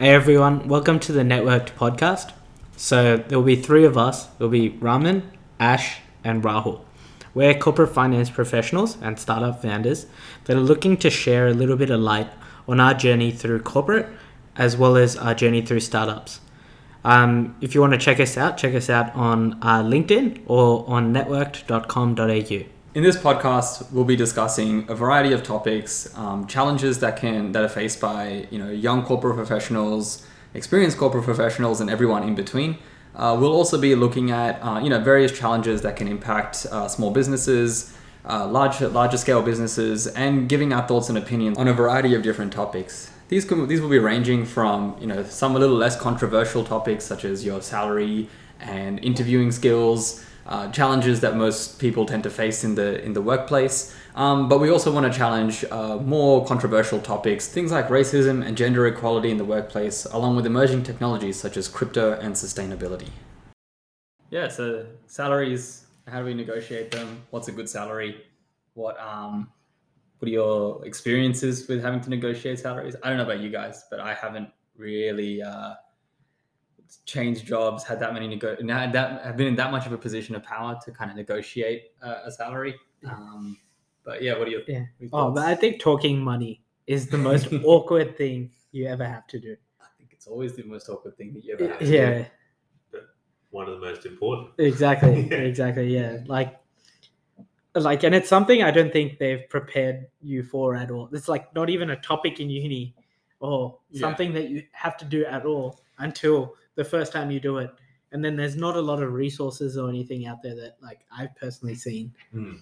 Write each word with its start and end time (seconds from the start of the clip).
Hey 0.00 0.14
everyone, 0.14 0.66
welcome 0.66 0.98
to 1.00 1.12
the 1.12 1.20
Networked 1.20 1.74
podcast. 1.74 2.32
So 2.74 3.18
there 3.18 3.36
will 3.36 3.44
be 3.44 3.60
three 3.60 3.84
of 3.84 3.98
us. 3.98 4.24
There 4.24 4.46
will 4.46 4.48
be 4.48 4.70
Raman, 4.70 5.30
Ash, 5.58 5.98
and 6.24 6.42
Rahul. 6.42 6.80
We're 7.34 7.52
corporate 7.52 7.92
finance 7.92 8.30
professionals 8.30 8.96
and 9.02 9.18
startup 9.18 9.60
founders 9.60 10.06
that 10.46 10.56
are 10.56 10.60
looking 10.60 10.96
to 10.96 11.10
share 11.10 11.48
a 11.48 11.52
little 11.52 11.76
bit 11.76 11.90
of 11.90 12.00
light 12.00 12.30
on 12.66 12.80
our 12.80 12.94
journey 12.94 13.30
through 13.30 13.60
corporate 13.60 14.06
as 14.56 14.74
well 14.74 14.96
as 14.96 15.18
our 15.18 15.34
journey 15.34 15.60
through 15.60 15.80
startups. 15.80 16.40
Um, 17.04 17.54
if 17.60 17.74
you 17.74 17.82
want 17.82 17.92
to 17.92 17.98
check 17.98 18.20
us 18.20 18.38
out, 18.38 18.56
check 18.56 18.74
us 18.74 18.88
out 18.88 19.14
on 19.14 19.58
uh, 19.60 19.82
LinkedIn 19.82 20.44
or 20.46 20.88
on 20.88 21.12
networked.com.au. 21.12 22.79
In 22.92 23.04
this 23.04 23.16
podcast, 23.16 23.92
we'll 23.92 24.02
be 24.02 24.16
discussing 24.16 24.84
a 24.90 24.96
variety 24.96 25.32
of 25.32 25.44
topics, 25.44 26.12
um, 26.18 26.48
challenges 26.48 26.98
that 26.98 27.16
can 27.16 27.52
that 27.52 27.62
are 27.62 27.68
faced 27.68 28.00
by 28.00 28.48
you 28.50 28.58
know 28.58 28.68
young 28.68 29.04
corporate 29.04 29.36
professionals, 29.36 30.26
experienced 30.54 30.98
corporate 30.98 31.22
professionals, 31.22 31.80
and 31.80 31.88
everyone 31.88 32.24
in 32.24 32.34
between. 32.34 32.78
Uh, 33.14 33.36
we'll 33.38 33.52
also 33.52 33.80
be 33.80 33.94
looking 33.94 34.32
at 34.32 34.58
uh, 34.60 34.80
you 34.82 34.90
know 34.90 34.98
various 34.98 35.30
challenges 35.30 35.82
that 35.82 35.94
can 35.94 36.08
impact 36.08 36.66
uh, 36.72 36.88
small 36.88 37.12
businesses, 37.12 37.94
uh, 38.28 38.44
large 38.48 38.80
larger 38.80 39.18
scale 39.18 39.40
businesses, 39.40 40.08
and 40.08 40.48
giving 40.48 40.72
our 40.72 40.84
thoughts 40.88 41.08
and 41.08 41.16
opinions 41.16 41.56
on 41.58 41.68
a 41.68 41.72
variety 41.72 42.12
of 42.16 42.24
different 42.24 42.52
topics. 42.52 43.12
These 43.28 43.44
can, 43.44 43.68
these 43.68 43.80
will 43.80 43.88
be 43.88 44.00
ranging 44.00 44.44
from 44.44 44.96
you 45.00 45.06
know 45.06 45.22
some 45.22 45.54
a 45.54 45.60
little 45.60 45.76
less 45.76 45.94
controversial 45.96 46.64
topics 46.64 47.04
such 47.04 47.24
as 47.24 47.44
your 47.44 47.62
salary 47.62 48.28
and 48.58 48.98
interviewing 48.98 49.52
skills 49.52 50.26
uh, 50.50 50.68
challenges 50.72 51.20
that 51.20 51.36
most 51.36 51.78
people 51.78 52.04
tend 52.04 52.24
to 52.24 52.30
face 52.30 52.64
in 52.64 52.74
the 52.74 53.02
in 53.04 53.12
the 53.12 53.22
workplace. 53.22 53.94
Um, 54.16 54.48
but 54.48 54.58
we 54.58 54.68
also 54.68 54.92
want 54.92 55.10
to 55.10 55.16
challenge 55.16 55.64
uh, 55.70 55.96
more 55.96 56.44
controversial 56.44 57.00
topics, 57.00 57.46
things 57.46 57.70
like 57.70 57.88
racism 57.88 58.44
and 58.44 58.56
gender 58.56 58.86
equality 58.88 59.30
in 59.30 59.38
the 59.38 59.44
workplace, 59.44 60.06
along 60.06 60.34
with 60.36 60.46
emerging 60.46 60.82
technologies 60.82 61.38
such 61.38 61.56
as 61.56 61.68
crypto 61.68 62.18
and 62.18 62.34
sustainability. 62.34 63.08
Yeah, 64.30 64.48
so 64.48 64.86
salaries, 65.06 65.86
how 66.08 66.18
do 66.18 66.24
we 66.24 66.34
negotiate 66.34 66.90
them? 66.90 67.22
What's 67.30 67.48
a 67.48 67.52
good 67.52 67.68
salary? 67.68 68.24
What 68.74 68.98
um, 69.00 69.50
what 70.18 70.28
are 70.28 70.32
your 70.32 70.84
experiences 70.84 71.68
with 71.68 71.82
having 71.82 72.00
to 72.00 72.10
negotiate 72.10 72.58
salaries? 72.58 72.96
I 73.02 73.08
don't 73.08 73.18
know 73.18 73.24
about 73.24 73.40
you 73.40 73.50
guys, 73.50 73.84
but 73.90 74.00
I 74.00 74.14
haven't 74.14 74.50
really 74.76 75.42
uh, 75.42 75.74
changed 77.06 77.46
jobs, 77.46 77.84
had 77.84 78.00
that 78.00 78.12
many 78.14 78.28
nego- 78.28 78.56
had 78.68 78.92
that 78.92 79.24
have 79.24 79.36
been 79.36 79.46
in 79.46 79.56
that 79.56 79.70
much 79.70 79.86
of 79.86 79.92
a 79.92 79.98
position 79.98 80.34
of 80.34 80.42
power 80.42 80.78
to 80.84 80.90
kind 80.90 81.10
of 81.10 81.16
negotiate 81.16 81.92
uh, 82.02 82.20
a 82.24 82.30
salary. 82.30 82.74
Um, 83.06 83.56
but 84.04 84.22
yeah, 84.22 84.38
what 84.38 84.46
do 84.46 84.52
you? 84.52 84.62
Yeah. 84.66 84.84
Oh, 85.12 85.30
but 85.30 85.46
I 85.46 85.54
think 85.54 85.80
talking 85.80 86.18
money 86.18 86.62
is 86.86 87.06
the 87.06 87.18
most 87.18 87.48
awkward 87.64 88.16
thing 88.16 88.50
you 88.72 88.86
ever 88.86 89.04
have 89.04 89.26
to 89.28 89.38
do. 89.38 89.56
I 89.80 89.86
think 89.98 90.10
it's 90.12 90.26
always 90.26 90.54
the 90.54 90.64
most 90.64 90.88
awkward 90.88 91.16
thing 91.16 91.32
that 91.34 91.44
you 91.44 91.54
ever 91.54 91.72
have. 91.72 91.82
yeah. 91.82 92.18
Do. 92.18 92.26
But 92.92 93.02
one 93.50 93.68
of 93.68 93.80
the 93.80 93.86
most 93.86 94.06
important. 94.06 94.50
Exactly. 94.58 95.28
yeah. 95.30 95.38
Exactly. 95.38 95.94
Yeah. 95.94 96.18
Like. 96.26 96.56
Like, 97.72 98.02
and 98.02 98.16
it's 98.16 98.28
something 98.28 98.64
I 98.64 98.72
don't 98.72 98.92
think 98.92 99.20
they've 99.20 99.48
prepared 99.48 100.08
you 100.20 100.42
for 100.42 100.74
at 100.74 100.90
all. 100.90 101.08
It's 101.12 101.28
like 101.28 101.54
not 101.54 101.70
even 101.70 101.90
a 101.90 101.96
topic 102.00 102.40
in 102.40 102.50
uni 102.50 102.96
or 103.38 103.78
something 103.94 104.32
yeah. 104.32 104.40
that 104.40 104.50
you 104.50 104.64
have 104.72 104.96
to 104.96 105.04
do 105.04 105.24
at 105.24 105.46
all 105.46 105.80
until 105.98 106.56
the 106.74 106.84
first 106.84 107.12
time 107.12 107.30
you 107.30 107.40
do 107.40 107.58
it. 107.58 107.70
And 108.12 108.24
then 108.24 108.36
there's 108.36 108.56
not 108.56 108.76
a 108.76 108.80
lot 108.80 109.02
of 109.02 109.12
resources 109.12 109.76
or 109.76 109.88
anything 109.88 110.26
out 110.26 110.42
there 110.42 110.56
that 110.56 110.76
like 110.82 111.00
I've 111.16 111.34
personally 111.36 111.76
seen 111.76 112.12
mm. 112.34 112.58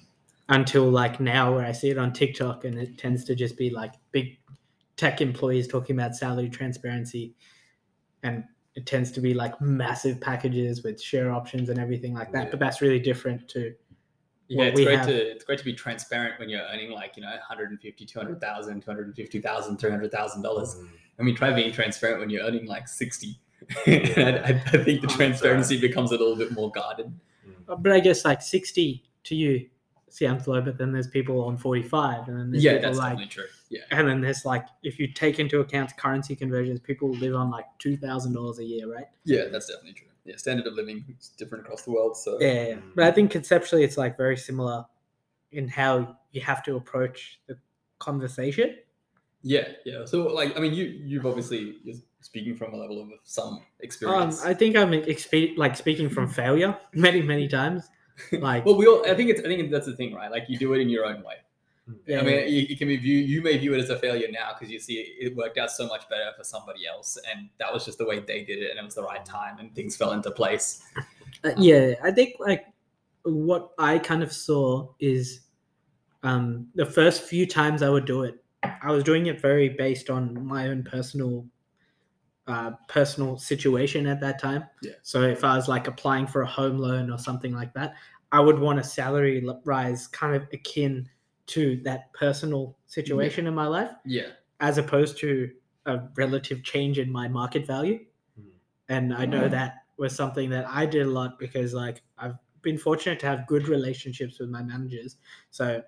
until 0.49 0.91
like 0.91 1.21
now 1.21 1.55
where 1.55 1.65
I 1.65 1.73
see 1.73 1.91
it 1.91 1.99
on 1.99 2.13
TikTok 2.13 2.65
and 2.65 2.79
it 2.79 2.99
tends 2.99 3.25
to 3.25 3.35
just 3.35 3.57
be 3.57 3.71
like 3.71 3.95
big 4.13 4.39
tech 4.97 5.21
employees 5.21 5.67
talking 5.67 5.97
about 5.97 6.15
salary 6.15 6.51
transparency 6.51 7.35
and 8.23 8.45
it 8.75 8.85
tends 8.85 9.11
to 9.13 9.21
be 9.21 9.33
like 9.33 9.59
massive 9.61 10.21
packages 10.21 10.83
with 10.83 11.01
share 11.01 11.33
options 11.33 11.71
and 11.71 11.79
everything 11.79 12.13
like 12.13 12.31
that. 12.33 12.45
Yeah. 12.45 12.51
But 12.51 12.61
that's 12.61 12.83
really 12.83 13.01
different 13.01 13.49
to 13.49 13.75
yeah, 14.49 14.65
it's 14.65 14.81
great 14.81 14.99
have. 14.99 15.07
to 15.07 15.31
it's 15.31 15.45
great 15.45 15.59
to 15.59 15.65
be 15.65 15.75
transparent 15.75 16.39
when 16.39 16.49
you're 16.49 16.63
earning 16.63 16.91
like 16.91 17.17
you 17.17 17.23
know 17.23 17.29
150, 17.29 18.07
200,000, 18.07 18.81
250,000, 18.81 19.77
300,000 19.77 20.43
dollars. 20.43 20.75
Mm. 20.75 20.89
I 21.19 21.23
mean, 21.23 21.35
try 21.35 21.53
being 21.53 21.73
transparent 21.73 22.21
when 22.21 22.31
you're 22.31 22.45
earning 22.45 22.67
like 22.67 22.89
60 22.89 23.39
I, 23.87 24.61
I, 24.73 24.79
think 24.85 25.03
the 25.03 25.09
transparency 25.09 25.79
becomes 25.79 26.11
a 26.11 26.17
little 26.17 26.37
bit 26.37 26.53
more 26.53 26.71
guarded. 26.71 27.13
Uh, 27.69 27.77
but 27.77 27.93
I 27.93 28.01
guess 28.01 28.25
like 28.25 28.41
60 28.41 29.05
to 29.25 29.35
you 29.35 29.67
sounds 30.09 30.47
low, 30.47 30.61
but 30.61 30.79
then 30.79 30.93
there's 30.93 31.09
people 31.09 31.45
on 31.45 31.57
45. 31.57 32.29
And 32.29 32.39
then 32.39 32.51
there's 32.51 32.65
yeah, 32.65 32.79
that's 32.79 32.99
like, 32.99 33.11
definitely 33.11 33.27
true. 33.27 33.45
Yeah. 33.69 33.81
And 33.91 34.09
then 34.09 34.21
there's 34.21 34.45
like, 34.45 34.67
if 34.83 34.99
you 34.99 35.13
take 35.13 35.39
into 35.39 35.61
account 35.61 35.97
currency 35.97 36.35
conversions, 36.35 36.81
people 36.81 37.11
live 37.11 37.35
on 37.35 37.51
like 37.51 37.67
$2,000 37.81 38.59
a 38.59 38.65
year, 38.65 38.93
right? 38.93 39.07
Yeah, 39.25 39.45
that's 39.51 39.67
definitely 39.67 39.93
true. 39.93 40.09
Yeah, 40.25 40.37
standard 40.37 40.67
of 40.67 40.75
living 40.75 41.05
is 41.19 41.31
different 41.39 41.65
across 41.65 41.83
the 41.83 41.91
world. 41.91 42.17
So, 42.17 42.39
yeah, 42.41 42.69
yeah. 42.69 42.77
but 42.95 43.05
I 43.05 43.11
think 43.11 43.31
conceptually 43.31 43.83
it's 43.83 43.97
like 43.97 44.17
very 44.17 44.37
similar 44.37 44.85
in 45.53 45.69
how 45.69 46.17
you 46.33 46.41
have 46.43 46.63
to 46.65 46.77
approach 46.77 47.41
the 47.47 47.59
conversation. 47.99 48.77
Yeah, 49.43 49.69
yeah. 49.85 50.05
So, 50.05 50.27
like, 50.27 50.57
I 50.57 50.61
mean, 50.61 50.75
you 50.75 50.85
you've 50.85 51.27
obviously 51.27 51.77
you're 51.85 51.97
speaking 52.21 52.57
from 52.57 52.75
a 52.75 52.77
level 52.77 53.01
of 53.01 53.09
some 53.25 53.63
experience. 53.81 54.43
Um, 54.43 54.51
I 54.51 54.55
think 54.55 54.77
I'm 54.77 54.91
expe- 54.91 55.57
like 55.57 55.77
speaking 55.77 56.09
from 56.09 56.29
failure 56.29 56.77
many 56.93 57.23
many 57.23 57.49
times. 57.49 57.89
Like, 58.33 58.67
well, 58.67 58.77
we 58.77 58.87
all. 58.87 59.09
I 59.09 59.15
think 59.15 59.31
it's. 59.31 59.41
I 59.41 59.45
think 59.45 59.71
that's 59.71 59.87
the 59.87 59.97
thing, 59.97 60.15
right? 60.15 60.31
Like, 60.31 60.45
you 60.49 60.59
do 60.59 60.73
it 60.75 60.81
in 60.81 60.89
your 60.89 61.05
own 61.05 61.23
way. 61.23 61.35
Yeah, 62.07 62.21
I 62.21 62.23
mean, 62.23 62.35
it, 62.35 62.71
it 62.71 62.79
can 62.79 62.89
be 62.89 62.97
view. 62.97 63.17
You 63.17 63.41
may 63.43 63.57
view 63.57 63.75
it 63.75 63.81
as 63.81 63.91
a 63.91 63.99
failure 63.99 64.29
now 64.31 64.51
because 64.53 64.71
you 64.71 64.79
see 64.79 64.95
it, 64.95 65.29
it 65.29 65.37
worked 65.37 65.57
out 65.57 65.71
so 65.71 65.87
much 65.87 66.09
better 66.09 66.33
for 66.37 66.45
somebody 66.45 66.87
else, 66.87 67.17
and 67.31 67.49
that 67.59 67.73
was 67.73 67.85
just 67.85 67.99
the 67.99 68.05
way 68.05 68.19
they 68.19 68.45
did 68.45 68.59
it, 68.59 68.71
and 68.71 68.79
it 68.79 68.85
was 68.85 68.95
the 68.95 69.03
right 69.03 69.25
time, 69.25 69.59
and 69.59 69.75
things 69.75 69.97
fell 69.97 70.13
into 70.13 70.31
place. 70.31 70.83
Uh, 71.45 71.53
yeah, 71.57 71.95
I 72.03 72.11
think 72.11 72.35
like 72.41 72.67
what 73.23 73.71
I 73.79 73.99
kind 73.99 74.23
of 74.23 74.33
saw 74.33 74.89
is 75.01 75.41
um, 76.23 76.69
the 76.75 76.87
first 76.87 77.23
few 77.23 77.47
times 77.47 77.83
I 77.83 77.89
would 77.89 78.05
do 78.05 78.23
it, 78.25 78.43
I 78.63 78.91
was 78.91 79.05
doing 79.05 79.27
it 79.27 79.41
very 79.41 79.69
based 79.69 80.11
on 80.11 80.45
my 80.45 80.69
own 80.69 80.83
personal 80.83 81.47
uh, 82.47 82.73
personal 82.89 83.37
situation 83.37 84.07
at 84.07 84.21
that 84.21 84.41
time. 84.41 84.65
Yeah. 84.83 84.93
So 85.03 85.23
if 85.23 85.45
I 85.45 85.55
was 85.55 85.69
like 85.69 85.87
applying 85.87 86.27
for 86.27 86.43
a 86.43 86.47
home 86.47 86.79
loan 86.79 87.11
or 87.11 87.19
something 87.19 87.53
like 87.53 87.75
that, 87.75 87.95
I 88.33 88.41
would 88.41 88.59
want 88.59 88.79
a 88.79 88.85
salary 88.85 89.47
rise 89.65 90.07
kind 90.07 90.35
of 90.35 90.49
akin 90.53 91.09
to 91.49 91.81
that 91.85 92.13
personal 92.15 92.77
situation 92.87 93.45
yeah. 93.45 93.49
in 93.51 93.55
my 93.55 93.67
life. 93.67 93.91
Yeah. 94.05 94.29
As 94.61 94.79
opposed 94.79 95.19
to 95.19 95.51
a 95.87 96.01
relative 96.17 96.63
change 96.65 96.99
in 96.99 97.13
my 97.13 97.29
market 97.29 97.67
value. 97.67 98.01
Mm. 98.41 98.51
And 98.89 99.15
I 99.15 99.27
know 99.27 99.43
mm. 99.43 99.51
that 99.51 99.77
was 99.99 100.15
something 100.15 100.49
that 100.51 100.67
I 100.69 100.87
did 100.87 101.07
a 101.07 101.11
lot 101.11 101.39
because 101.39 101.75
like 101.75 102.03
I've 102.19 102.37
been 102.63 102.79
fortunate 102.79 103.21
to 103.21 103.27
have 103.27 103.47
good 103.47 103.69
relationships 103.69 104.39
with 104.39 104.49
my 104.49 104.63
managers. 104.63 105.17
So 105.51 105.83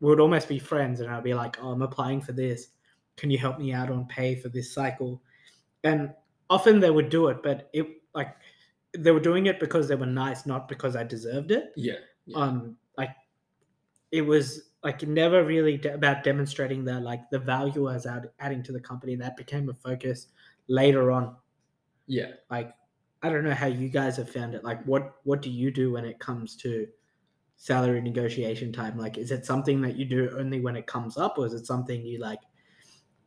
we 0.00 0.08
would 0.08 0.20
almost 0.20 0.48
be 0.48 0.58
friends 0.58 1.00
and 1.00 1.10
I'd 1.10 1.24
be 1.24 1.34
like, 1.34 1.58
Oh, 1.62 1.70
I'm 1.70 1.82
applying 1.82 2.20
for 2.20 2.32
this. 2.32 2.68
Can 3.16 3.30
you 3.30 3.38
help 3.38 3.58
me 3.58 3.72
out 3.72 3.90
on 3.90 4.06
pay 4.06 4.34
for 4.34 4.48
this 4.48 4.72
cycle? 4.72 5.22
and 5.84 6.12
often 6.48 6.80
they 6.80 6.90
would 6.90 7.08
do 7.08 7.28
it, 7.28 7.42
but 7.42 7.70
it 7.72 7.86
like 8.14 8.34
they 8.96 9.10
were 9.12 9.20
doing 9.20 9.46
it 9.46 9.60
because 9.60 9.88
they 9.88 9.94
were 9.94 10.06
nice, 10.06 10.46
not 10.46 10.68
because 10.68 10.96
I 10.96 11.04
deserved 11.04 11.50
it. 11.50 11.72
Yeah. 11.76 11.94
yeah. 12.26 12.38
Um, 12.38 12.76
like 12.98 13.10
it 14.10 14.22
was 14.22 14.70
like 14.82 15.02
never 15.02 15.44
really 15.44 15.76
de- 15.76 15.94
about 15.94 16.24
demonstrating 16.24 16.84
that 16.84 17.02
like 17.02 17.28
the 17.30 17.38
value 17.38 17.88
I 17.88 17.94
was 17.94 18.06
out 18.06 18.26
adding 18.40 18.62
to 18.64 18.72
the 18.72 18.80
company. 18.80 19.14
That 19.16 19.36
became 19.36 19.68
a 19.68 19.74
focus 19.74 20.28
later 20.68 21.10
on. 21.10 21.36
Yeah. 22.06 22.32
Like 22.50 22.74
I 23.22 23.28
don't 23.28 23.44
know 23.44 23.54
how 23.54 23.66
you 23.66 23.88
guys 23.88 24.16
have 24.16 24.30
found 24.30 24.54
it. 24.54 24.64
Like 24.64 24.82
what 24.84 25.14
what 25.24 25.42
do 25.42 25.50
you 25.50 25.70
do 25.70 25.92
when 25.92 26.04
it 26.04 26.18
comes 26.18 26.56
to 26.56 26.86
salary 27.60 28.00
negotiation 28.00 28.72
time? 28.72 28.96
Like 28.96 29.18
is 29.18 29.30
it 29.30 29.44
something 29.44 29.82
that 29.82 29.94
you 29.94 30.06
do 30.06 30.30
only 30.38 30.60
when 30.60 30.76
it 30.76 30.86
comes 30.86 31.18
up, 31.18 31.36
or 31.36 31.44
is 31.46 31.52
it 31.52 31.66
something 31.66 32.02
you 32.02 32.18
like 32.18 32.40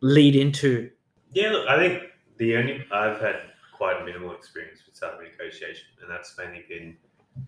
lead 0.01 0.35
into? 0.35 0.89
Yeah, 1.33 1.51
look, 1.51 1.67
I 1.67 1.77
think 1.77 2.03
the 2.37 2.57
only 2.57 2.83
I've 2.91 3.21
had 3.21 3.35
quite 3.71 4.03
minimal 4.03 4.33
experience 4.33 4.79
with 4.87 4.95
salary 4.95 5.29
negotiation, 5.29 5.85
and 6.01 6.09
that's 6.09 6.35
mainly 6.35 6.65
been 6.67 6.97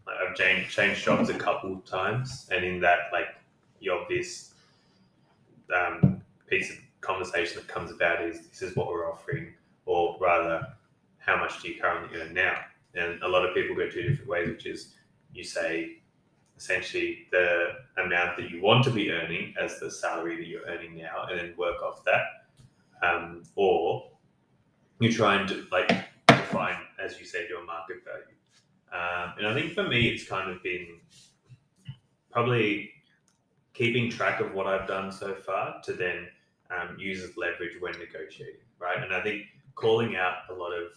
like, 0.06 0.16
I've 0.16 0.36
changed, 0.36 0.70
changed 0.70 1.04
jobs 1.04 1.30
a 1.30 1.34
couple 1.34 1.74
of 1.74 1.86
times, 1.86 2.48
and 2.52 2.64
in 2.64 2.80
that, 2.82 3.10
like 3.12 3.30
the 3.82 3.90
obvious 3.90 4.54
um, 5.76 6.22
piece 6.48 6.70
of 6.70 6.78
conversation 7.02 7.58
that 7.58 7.68
comes 7.68 7.92
about 7.92 8.22
is 8.24 8.48
this 8.48 8.62
is 8.62 8.76
what 8.76 8.88
we're 8.88 9.12
offering, 9.12 9.56
or 9.88 10.18
rather, 10.22 10.68
how 11.18 11.36
much 11.38 11.64
do 11.64 11.70
you 11.70 11.82
currently 11.82 12.20
earn 12.20 12.32
now? 12.36 12.58
And 12.94 13.20
a 13.24 13.28
lot 13.28 13.44
of 13.44 13.56
people 13.56 13.76
go 13.76 13.90
two 13.90 14.04
different 14.04 14.30
ways, 14.30 14.50
which 14.50 14.68
is 14.68 14.94
you 15.34 15.44
say 15.44 16.04
essentially 16.58 17.28
the 17.32 17.74
amount 17.98 18.38
that 18.38 18.50
you 18.50 18.62
want 18.62 18.84
to 18.86 18.92
be 18.92 19.12
earning 19.12 19.54
as 19.62 19.80
the 19.80 19.92
salary 19.92 20.38
that 20.38 20.48
you're 20.48 20.66
earning 20.68 20.96
now, 20.98 21.26
and 21.30 21.40
then 21.40 21.54
work 21.58 21.82
off 21.82 22.04
that, 22.06 22.24
um, 23.08 23.44
or 23.56 24.10
you 25.00 25.12
try 25.12 25.36
and 25.36 25.68
like 25.72 25.90
define, 26.28 26.78
as 27.04 27.20
you 27.20 27.26
said, 27.26 27.48
your 27.50 27.66
market 27.66 27.98
value. 28.06 28.24
Um, 28.94 29.34
and 29.38 29.48
I 29.48 29.54
think 29.54 29.74
for 29.74 29.84
me, 29.84 30.08
it's 30.08 30.28
kind 30.28 30.50
of 30.50 30.64
been 30.64 31.00
probably 32.32 32.92
keeping 33.74 34.10
track 34.10 34.40
of 34.40 34.54
what 34.54 34.68
I've 34.68 34.88
done 34.88 35.12
so 35.12 35.36
far 35.36 35.82
to 35.84 35.94
then 35.94 36.28
um, 36.72 36.98
use 36.98 37.22
as 37.22 37.36
leverage 37.36 37.74
when 37.80 37.94
negotiating, 38.00 38.62
right? 38.80 39.04
And 39.04 39.14
I 39.14 39.22
think 39.22 39.44
calling 39.76 40.16
out 40.16 40.36
a 40.50 40.54
lot 40.54 40.72
of 40.72 40.92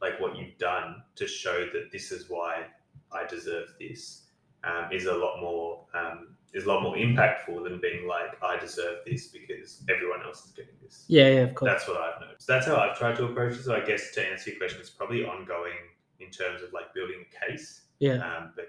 like 0.00 0.18
what 0.20 0.36
you've 0.36 0.56
done 0.58 1.02
to 1.16 1.26
show 1.26 1.66
that 1.72 1.90
this 1.92 2.10
is 2.10 2.30
why 2.30 2.64
I 3.12 3.26
deserve 3.26 3.68
this 3.78 4.23
um, 4.66 4.90
is 4.92 5.06
a 5.06 5.12
lot 5.14 5.40
more 5.40 5.84
um, 5.94 6.28
is 6.52 6.64
a 6.64 6.68
lot 6.68 6.82
more 6.82 6.94
impactful 6.96 7.64
than 7.64 7.80
being 7.80 8.06
like 8.06 8.42
I 8.42 8.58
deserve 8.58 8.98
this 9.04 9.28
because 9.28 9.82
everyone 9.90 10.22
else 10.24 10.44
is 10.46 10.52
getting 10.52 10.74
this. 10.82 11.04
Yeah, 11.08 11.28
yeah, 11.28 11.40
of 11.40 11.54
course. 11.54 11.70
That's 11.72 11.88
what 11.88 12.00
I've 12.00 12.20
noticed. 12.20 12.46
That's 12.46 12.66
how 12.66 12.76
I've 12.76 12.96
tried 12.96 13.16
to 13.16 13.24
approach 13.24 13.54
it. 13.54 13.64
So 13.64 13.74
I 13.74 13.80
guess 13.80 14.12
to 14.12 14.24
answer 14.26 14.50
your 14.50 14.58
question, 14.58 14.80
it's 14.80 14.90
probably 14.90 15.24
ongoing 15.24 15.74
in 16.20 16.30
terms 16.30 16.62
of 16.62 16.72
like 16.72 16.94
building 16.94 17.24
a 17.26 17.50
case. 17.50 17.82
Yeah. 17.98 18.14
Um, 18.14 18.52
but 18.54 18.66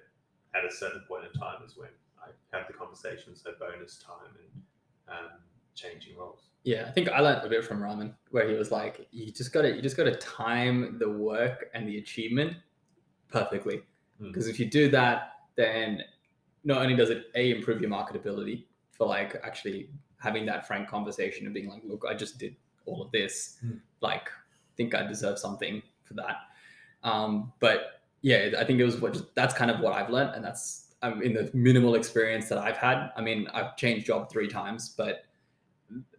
at 0.55 0.65
a 0.65 0.73
certain 0.73 1.01
point 1.07 1.25
in 1.25 1.39
time 1.39 1.61
is 1.65 1.77
when 1.77 1.89
I 2.19 2.29
have 2.57 2.67
the 2.67 2.73
conversation. 2.73 3.35
So 3.35 3.51
bonus 3.59 3.97
time 3.97 4.33
and 4.39 4.63
um, 5.17 5.31
changing 5.75 6.17
roles. 6.17 6.49
Yeah, 6.63 6.85
I 6.87 6.91
think 6.91 7.09
I 7.09 7.19
learned 7.19 7.45
a 7.45 7.49
bit 7.49 7.63
from 7.63 7.79
Raman, 7.83 8.15
where 8.31 8.49
he 8.49 8.55
was 8.55 8.71
like, 8.71 9.07
"You 9.11 9.31
just 9.31 9.53
got 9.53 9.61
to, 9.61 9.75
you 9.75 9.83
just 9.83 9.95
got 9.95 10.05
to 10.05 10.15
time 10.15 10.97
the 10.97 11.07
work 11.07 11.65
and 11.75 11.87
the 11.87 11.99
achievement 11.99 12.57
perfectly, 13.27 13.83
Mm. 14.21 14.27
because 14.27 14.47
if 14.47 14.59
you 14.59 14.65
do 14.65 14.89
that, 14.91 15.33
then 15.55 16.01
not 16.63 16.81
only 16.81 16.95
does 16.95 17.09
it 17.09 17.27
a 17.35 17.51
improve 17.51 17.81
your 17.81 17.89
marketability 17.89 18.65
for 18.91 19.07
like 19.07 19.35
actually 19.43 19.89
having 20.17 20.45
that 20.47 20.65
frank 20.65 20.87
conversation 20.87 21.45
and 21.45 21.53
being 21.53 21.69
like, 21.69 21.81
look, 21.85 22.05
I 22.09 22.13
just 22.13 22.37
did 22.39 22.55
all 22.85 23.01
of 23.01 23.11
this, 23.11 23.57
Mm. 23.65 23.79
like, 24.01 24.29
think 24.77 24.93
I 24.95 25.05
deserve 25.05 25.39
something 25.39 25.81
for 26.03 26.13
that. 26.15 26.37
Um, 27.03 27.53
but 27.59 28.01
yeah, 28.21 28.51
I 28.57 28.63
think 28.63 28.79
it 28.79 28.85
was 28.85 28.99
what 28.99 29.33
that's 29.35 29.53
kind 29.53 29.69
of 29.69 29.79
what 29.79 29.93
I've 29.93 30.09
learned, 30.09 30.35
and 30.35 30.43
that's 30.43 30.95
um, 31.03 31.21
in 31.21 31.33
the 31.33 31.51
minimal 31.53 31.93
experience 31.95 32.49
that 32.49 32.57
I've 32.57 32.77
had. 32.77 33.11
I 33.15 33.21
mean, 33.21 33.47
I've 33.53 33.77
changed 33.77 34.07
job 34.07 34.29
three 34.31 34.47
times, 34.47 34.89
but 34.89 35.25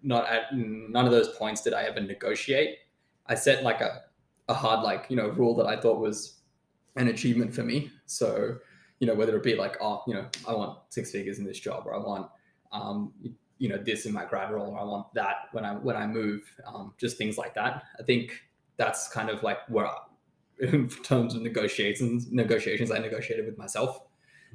not 0.02 0.28
at 0.28 0.54
none 0.54 1.04
of 1.04 1.10
those 1.10 1.30
points 1.30 1.62
did 1.62 1.74
I 1.74 1.82
ever 1.82 2.00
negotiate. 2.00 2.78
I 3.26 3.34
set 3.34 3.64
like 3.64 3.80
a, 3.80 4.02
a 4.48 4.54
hard 4.54 4.84
like 4.84 5.06
you 5.08 5.16
know 5.16 5.28
rule 5.28 5.56
that 5.56 5.66
I 5.66 5.76
thought 5.80 5.98
was 5.98 6.34
an 6.94 7.08
achievement 7.08 7.52
for 7.52 7.64
me. 7.64 7.90
So 8.06 8.58
you 8.98 9.06
know 9.06 9.14
whether 9.14 9.36
it 9.36 9.42
be 9.42 9.54
like 9.54 9.76
oh 9.80 10.02
you 10.06 10.14
know 10.14 10.26
I 10.46 10.54
want 10.54 10.78
six 10.88 11.10
figures 11.10 11.38
in 11.38 11.44
this 11.44 11.60
job 11.60 11.84
or 11.86 11.94
I 11.94 11.98
want 11.98 12.30
um, 12.72 13.12
you 13.58 13.68
know 13.68 13.78
this 13.78 14.06
in 14.06 14.12
my 14.12 14.24
grad 14.24 14.50
role 14.50 14.70
or 14.70 14.80
I 14.80 14.84
want 14.84 15.12
that 15.14 15.48
when 15.52 15.64
I 15.64 15.74
when 15.74 15.96
I 15.96 16.06
move 16.06 16.42
um, 16.66 16.94
just 16.98 17.16
things 17.18 17.38
like 17.38 17.54
that. 17.54 17.84
I 17.98 18.02
think 18.02 18.32
that's 18.76 19.08
kind 19.08 19.30
of 19.30 19.42
like 19.42 19.58
where 19.68 19.86
I, 19.86 19.96
in 20.60 20.88
terms 20.88 21.34
of 21.34 21.42
negotiations 21.42 22.30
negotiations 22.30 22.90
I 22.90 22.98
negotiated 22.98 23.44
with 23.44 23.58
myself 23.58 24.00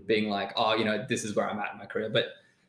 being 0.08 0.30
like 0.30 0.52
oh 0.56 0.76
you 0.76 0.86
know 0.86 1.06
this 1.08 1.24
is 1.24 1.36
where 1.36 1.50
I'm 1.50 1.60
at 1.60 1.74
in 1.74 1.80
my 1.80 1.86
career. 1.86 2.10
But 2.10 2.26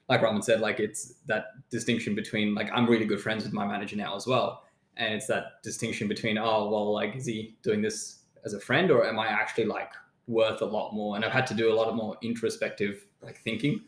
like 0.09 0.21
Raman 0.21 0.43
said, 0.43 0.61
like 0.61 0.81
it's 0.81 1.15
that 1.27 1.47
distinction 1.71 2.15
between 2.15 2.55
like 2.55 2.71
I'm 2.73 2.87
really 2.87 3.07
good 3.07 3.21
friends 3.21 3.45
with 3.45 3.53
my 3.53 3.67
manager 3.67 3.97
now 3.97 4.15
as 4.15 4.27
well, 4.27 4.65
and 4.97 5.15
it's 5.15 5.27
that 5.29 5.63
distinction 5.63 6.09
between 6.09 6.39
oh 6.39 6.69
well 6.69 6.93
like 6.93 7.17
is 7.17 7.27
he 7.27 7.57
doing 7.63 7.81
this 7.81 8.21
as 8.45 8.55
a 8.55 8.61
friend 8.61 8.91
or 8.91 9.07
am 9.07 9.19
I 9.19 9.29
actually 9.29 9.65
like 9.65 9.93
worth 10.27 10.63
a 10.63 10.67
lot 10.67 10.93
more? 10.93 11.17
And 11.17 11.25
I've 11.25 11.33
had 11.33 11.47
to 11.49 11.55
do 11.55 11.73
a 11.73 11.75
lot 11.75 11.89
of 11.89 11.95
more 11.95 12.17
introspective 12.23 13.07
like 13.21 13.39
thinking, 13.39 13.83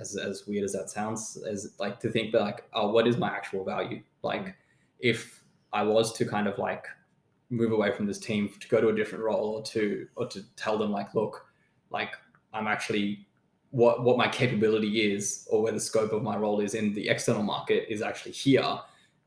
as 0.00 0.16
as 0.16 0.46
weird 0.46 0.64
as 0.64 0.72
that 0.72 0.90
sounds, 0.90 1.42
as 1.48 1.74
like 1.78 2.00
to 2.00 2.10
think 2.10 2.32
that 2.32 2.40
like 2.40 2.64
oh 2.72 2.90
what 2.90 3.06
is 3.06 3.16
my 3.16 3.28
actual 3.28 3.64
value? 3.64 4.02
Like 4.22 4.54
if 5.00 5.42
I 5.72 5.82
was 5.82 6.12
to 6.14 6.24
kind 6.24 6.46
of 6.46 6.58
like 6.58 6.86
move 7.50 7.72
away 7.72 7.92
from 7.92 8.06
this 8.06 8.18
team 8.18 8.50
to 8.60 8.68
go 8.68 8.80
to 8.80 8.88
a 8.88 8.94
different 8.94 9.24
role 9.24 9.56
or 9.56 9.62
to 9.62 10.06
or 10.16 10.26
to 10.26 10.42
tell 10.56 10.78
them 10.78 10.90
like 10.90 11.14
look 11.14 11.46
like 11.90 12.14
I'm 12.54 12.66
actually 12.66 13.26
what 13.72 14.04
what 14.04 14.16
my 14.16 14.28
capability 14.28 15.12
is 15.12 15.48
or 15.50 15.62
where 15.62 15.72
the 15.72 15.80
scope 15.80 16.12
of 16.12 16.22
my 16.22 16.36
role 16.36 16.60
is 16.60 16.74
in 16.74 16.94
the 16.94 17.08
external 17.08 17.42
market 17.42 17.90
is 17.92 18.02
actually 18.02 18.32
here 18.32 18.78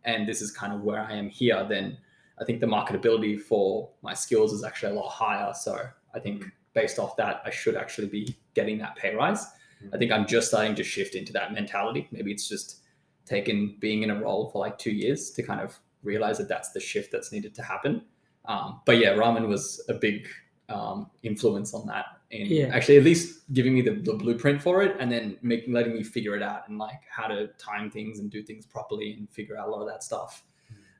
and 0.05 0.27
this 0.27 0.39
is 0.41 0.51
kind 0.51 0.71
of 0.71 0.81
where 0.81 1.01
i 1.01 1.13
am 1.13 1.27
here 1.27 1.65
then 1.67 1.97
i 2.39 2.43
think 2.43 2.59
the 2.59 2.67
marketability 2.67 3.39
for 3.39 3.89
my 4.01 4.13
skills 4.13 4.51
is 4.53 4.63
actually 4.63 4.91
a 4.91 4.95
lot 4.99 5.09
higher. 5.09 5.53
So 5.53 5.77
i 6.13 6.19
think 6.19 6.45
based 6.73 6.99
off 6.99 7.15
that 7.17 7.41
i 7.45 7.49
should 7.49 7.75
actually 7.75 8.07
be 8.07 8.35
getting 8.53 8.77
that 8.79 8.95
pay 8.95 9.15
rise. 9.15 9.45
I 9.93 9.97
think 9.97 10.11
i'm 10.11 10.25
just 10.25 10.47
starting 10.49 10.75
to 10.75 10.83
shift 10.83 11.15
into 11.15 11.31
that 11.33 11.53
mentality. 11.53 12.07
Maybe 12.11 12.31
it's 12.31 12.47
just 12.49 12.81
taken 13.25 13.75
being 13.79 14.03
in 14.03 14.09
a 14.11 14.19
role 14.21 14.49
for 14.49 14.59
like 14.59 14.77
two 14.77 14.91
years 14.91 15.31
to 15.31 15.43
kind 15.43 15.59
of 15.61 15.77
realize 16.03 16.37
that 16.37 16.47
that's 16.47 16.71
the 16.71 16.79
shift 16.79 17.11
that's 17.11 17.31
needed 17.31 17.53
to 17.55 17.63
happen. 17.63 18.03
Um, 18.45 18.81
but 18.85 18.97
yeah 18.97 19.11
Raman 19.11 19.47
was 19.49 19.83
a 19.89 19.93
big 19.95 20.27
um, 20.69 21.09
influence 21.23 21.73
on 21.73 21.85
that 21.87 22.05
and 22.31 22.47
Yeah. 22.47 22.67
actually 22.73 22.97
at 22.97 23.03
least 23.03 23.51
giving 23.53 23.73
me 23.73 23.81
the, 23.81 23.91
the 23.91 24.13
blueprint 24.13 24.61
for 24.61 24.81
it 24.81 24.95
and 24.99 25.11
then 25.11 25.37
making 25.41 25.73
letting 25.73 25.93
me 25.93 26.03
figure 26.03 26.35
it 26.35 26.41
out 26.41 26.67
and 26.67 26.77
like 26.77 27.01
how 27.09 27.27
to 27.27 27.47
time 27.59 27.89
things 27.91 28.19
and 28.19 28.29
do 28.31 28.41
things 28.43 28.65
properly 28.65 29.13
and 29.13 29.29
figure 29.29 29.57
out 29.57 29.67
a 29.67 29.71
lot 29.71 29.81
of 29.81 29.87
that 29.87 30.03
stuff 30.03 30.43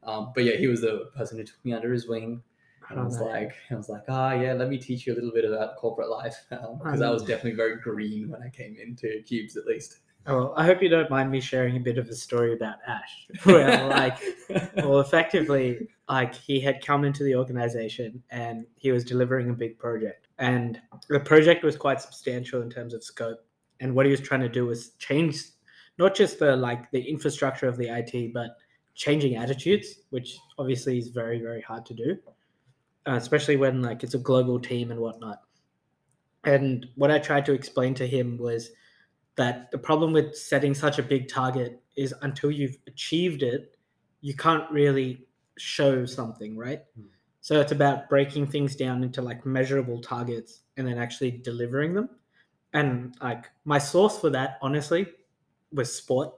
um, 0.06 0.32
but 0.36 0.44
yeah 0.44 0.56
he 0.56 0.68
was 0.68 0.82
the 0.82 1.10
person 1.16 1.38
who 1.38 1.44
took 1.44 1.64
me 1.66 1.74
under 1.74 1.92
his 1.92 2.08
wing. 2.08 2.42
And 2.90 3.00
I 3.00 3.04
was 3.04 3.20
Oh, 3.20 3.26
like 3.26 3.52
I 3.72 3.76
was 3.76 3.90
like 3.90 4.04
ah 4.10 4.34
yeah 4.34 4.54
let 4.54 4.70
me 4.70 4.78
teach 4.78 5.08
you 5.08 5.14
a 5.14 5.16
little 5.16 5.32
bit 5.32 5.44
about 5.46 5.76
corporate 5.78 6.10
life. 6.10 6.46
Because 6.50 7.02
I 7.02 7.08
Um, 7.08 7.14
was 7.14 7.24
definitely 7.24 7.56
very 7.56 7.78
green 7.82 8.30
when 8.30 8.44
I 8.44 8.50
came 8.50 8.76
into 8.82 9.22
cubes 9.24 9.58
at 9.58 9.66
least. 9.66 10.00
Oh, 10.28 10.36
well, 10.38 10.54
I 10.58 10.66
hope 10.66 10.82
you 10.82 10.90
don't 10.90 11.10
mind 11.12 11.30
me 11.30 11.40
sharing 11.40 11.78
a 11.78 11.80
bit 11.80 12.00
of 12.00 12.08
a 12.10 12.16
story 12.16 12.54
about 12.54 12.78
Ash. 12.88 13.28
Where, 13.44 13.88
like, 13.88 14.18
well, 14.78 15.00
effectively, 15.00 15.88
like 16.10 16.34
he 16.34 16.60
had 16.60 16.84
come 16.84 17.06
into 17.06 17.24
the 17.24 17.36
organization 17.36 18.24
and 18.32 18.66
he 18.76 18.92
was 18.92 19.04
delivering 19.04 19.52
a 19.52 19.54
big 19.54 19.78
project, 19.78 20.28
and 20.40 20.82
the 21.10 21.20
project 21.20 21.64
was 21.64 21.76
quite 21.78 22.02
substantial 22.02 22.64
in 22.64 22.72
terms 22.72 22.94
of 22.96 23.04
scope. 23.04 23.46
And 23.80 23.94
what 23.94 24.06
he 24.08 24.12
was 24.12 24.20
trying 24.22 24.42
to 24.42 24.50
do 24.50 24.66
was 24.66 24.92
change 24.98 25.44
not 26.00 26.16
just 26.16 26.40
the 26.40 26.56
like 26.56 26.90
the 26.92 27.02
infrastructure 27.02 27.68
of 27.68 27.78
the 27.78 27.90
IT, 27.90 28.34
but 28.34 28.58
changing 28.96 29.36
attitudes, 29.36 30.00
which 30.10 30.38
obviously 30.58 30.98
is 30.98 31.10
very 31.10 31.40
very 31.40 31.62
hard 31.62 31.86
to 31.86 31.94
do, 31.94 32.18
uh, 33.08 33.14
especially 33.14 33.58
when 33.58 33.82
like 33.82 34.04
it's 34.04 34.16
a 34.16 34.20
global 34.20 34.60
team 34.60 34.92
and 34.92 35.00
whatnot. 35.00 35.42
And 36.44 36.88
what 36.96 37.12
I 37.12 37.20
tried 37.20 37.46
to 37.46 37.54
explain 37.54 37.94
to 37.96 38.08
him 38.08 38.38
was 38.38 38.72
that 39.36 39.70
the 39.72 39.78
problem 39.78 40.14
with 40.14 40.36
setting 40.36 40.74
such 40.74 41.00
a 41.00 41.04
big 41.04 41.28
target 41.28 41.82
is 41.96 42.14
until 42.22 42.52
you've 42.52 42.78
achieved 42.88 43.44
it, 43.44 43.76
you 44.22 44.34
can't 44.34 44.70
really 44.72 45.28
show 45.58 46.06
something, 46.06 46.58
right? 46.58 46.82
Hmm. 46.96 47.08
So 47.42 47.60
it's 47.62 47.72
about 47.72 48.10
breaking 48.10 48.48
things 48.48 48.76
down 48.76 49.04
into 49.04 49.22
like 49.22 49.46
measurable 49.46 50.02
targets 50.02 50.62
and 50.78 50.88
then 50.88 50.98
actually 50.98 51.32
delivering 51.32 51.94
them. 51.94 52.10
And 52.74 53.16
like 53.22 53.46
my 53.66 53.78
source 53.78 54.20
for 54.20 54.30
that, 54.32 54.58
honestly, 54.62 55.06
was 55.72 55.94
sport. 55.94 56.34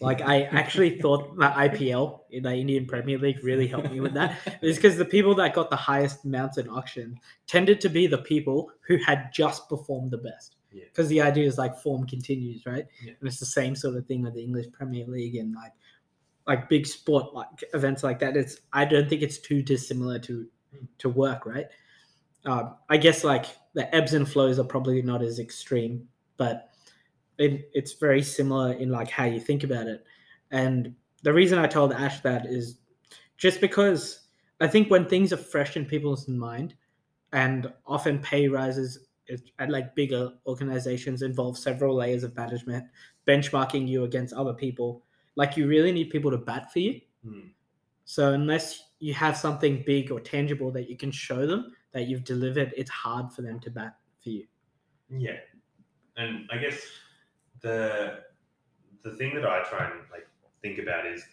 Like 0.00 0.20
I 0.20 0.42
actually 0.42 1.00
thought 1.00 1.36
the 1.36 1.46
IPL, 1.46 2.20
in 2.30 2.42
the 2.42 2.54
Indian 2.54 2.86
Premier 2.86 3.18
League, 3.18 3.42
really 3.42 3.66
helped 3.66 3.90
me 3.90 4.00
with 4.00 4.14
that. 4.14 4.38
It's 4.62 4.76
because 4.76 4.96
the 4.96 5.04
people 5.04 5.34
that 5.36 5.54
got 5.54 5.70
the 5.70 5.76
highest 5.76 6.24
amounts 6.24 6.58
in 6.58 6.68
auction 6.68 7.18
tended 7.46 7.80
to 7.82 7.88
be 7.88 8.06
the 8.06 8.18
people 8.18 8.70
who 8.86 8.96
had 8.98 9.30
just 9.32 9.68
performed 9.68 10.10
the 10.10 10.18
best. 10.18 10.56
Yeah. 10.72 10.84
Because 10.86 11.08
the 11.08 11.20
idea 11.20 11.46
is 11.46 11.58
like 11.58 11.78
form 11.78 12.06
continues, 12.06 12.66
right? 12.66 12.86
Yeah. 13.02 13.12
And 13.20 13.28
it's 13.28 13.38
the 13.38 13.46
same 13.46 13.76
sort 13.76 13.96
of 13.96 14.06
thing 14.06 14.22
with 14.22 14.34
the 14.34 14.42
English 14.42 14.66
Premier 14.72 15.06
League 15.06 15.36
and 15.36 15.54
like 15.54 15.72
like 16.46 16.68
big 16.68 16.86
sport 16.86 17.32
like 17.32 17.48
events 17.72 18.02
like 18.02 18.18
that. 18.18 18.36
It's 18.36 18.58
I 18.72 18.84
don't 18.84 19.08
think 19.08 19.22
it's 19.22 19.38
too 19.38 19.62
dissimilar 19.62 20.18
to 20.20 20.46
to 20.98 21.08
work, 21.08 21.46
right? 21.46 21.66
Um, 22.44 22.76
I 22.90 22.96
guess 22.96 23.24
like 23.24 23.46
the 23.74 23.92
ebbs 23.94 24.14
and 24.14 24.28
flows 24.28 24.58
are 24.58 24.64
probably 24.64 25.00
not 25.02 25.22
as 25.22 25.38
extreme, 25.38 26.08
but 26.36 26.70
it, 27.38 27.70
it's 27.72 27.94
very 27.94 28.22
similar 28.22 28.72
in 28.72 28.90
like 28.90 29.10
how 29.10 29.24
you 29.24 29.40
think 29.40 29.64
about 29.64 29.86
it. 29.86 30.04
And 30.50 30.94
the 31.22 31.32
reason 31.32 31.58
I 31.58 31.66
told 31.66 31.92
Ash 31.92 32.20
that 32.20 32.46
is 32.46 32.78
just 33.36 33.60
because 33.60 34.20
I 34.60 34.68
think 34.68 34.90
when 34.90 35.06
things 35.06 35.32
are 35.32 35.38
fresh 35.38 35.76
in 35.76 35.84
people's 35.84 36.28
mind, 36.28 36.74
and 37.32 37.72
often 37.86 38.20
pay 38.20 38.48
rises 38.48 39.08
is- 39.26 39.42
at 39.58 39.68
like 39.68 39.94
bigger 39.94 40.32
organizations 40.46 41.22
involve 41.22 41.58
several 41.58 41.96
layers 41.96 42.22
of 42.22 42.34
management, 42.36 42.86
benchmarking 43.26 43.88
you 43.88 44.04
against 44.04 44.32
other 44.34 44.54
people. 44.54 45.04
Like 45.34 45.56
you 45.56 45.66
really 45.66 45.90
need 45.92 46.10
people 46.10 46.30
to 46.30 46.38
bat 46.38 46.72
for 46.72 46.78
you. 46.78 47.00
Hmm. 47.26 47.48
So 48.04 48.32
unless 48.32 48.90
you 49.00 49.14
have 49.14 49.36
something 49.36 49.82
big 49.84 50.12
or 50.12 50.20
tangible 50.20 50.70
that 50.72 50.88
you 50.88 50.96
can 50.96 51.10
show 51.10 51.46
them 51.46 51.72
that 51.92 52.06
you've 52.06 52.24
delivered, 52.24 52.72
it's 52.76 52.90
hard 52.90 53.32
for 53.32 53.42
them 53.42 53.58
to 53.60 53.70
bat 53.70 53.96
for 54.22 54.28
you. 54.30 54.46
Yeah, 55.10 55.38
and 56.16 56.48
I 56.52 56.58
guess 56.58 56.80
the 57.64 58.18
the 59.02 59.10
thing 59.16 59.34
that 59.34 59.44
I 59.44 59.62
try 59.64 59.86
and 59.86 60.00
like 60.12 60.28
think 60.62 60.78
about 60.78 61.06
is, 61.06 61.24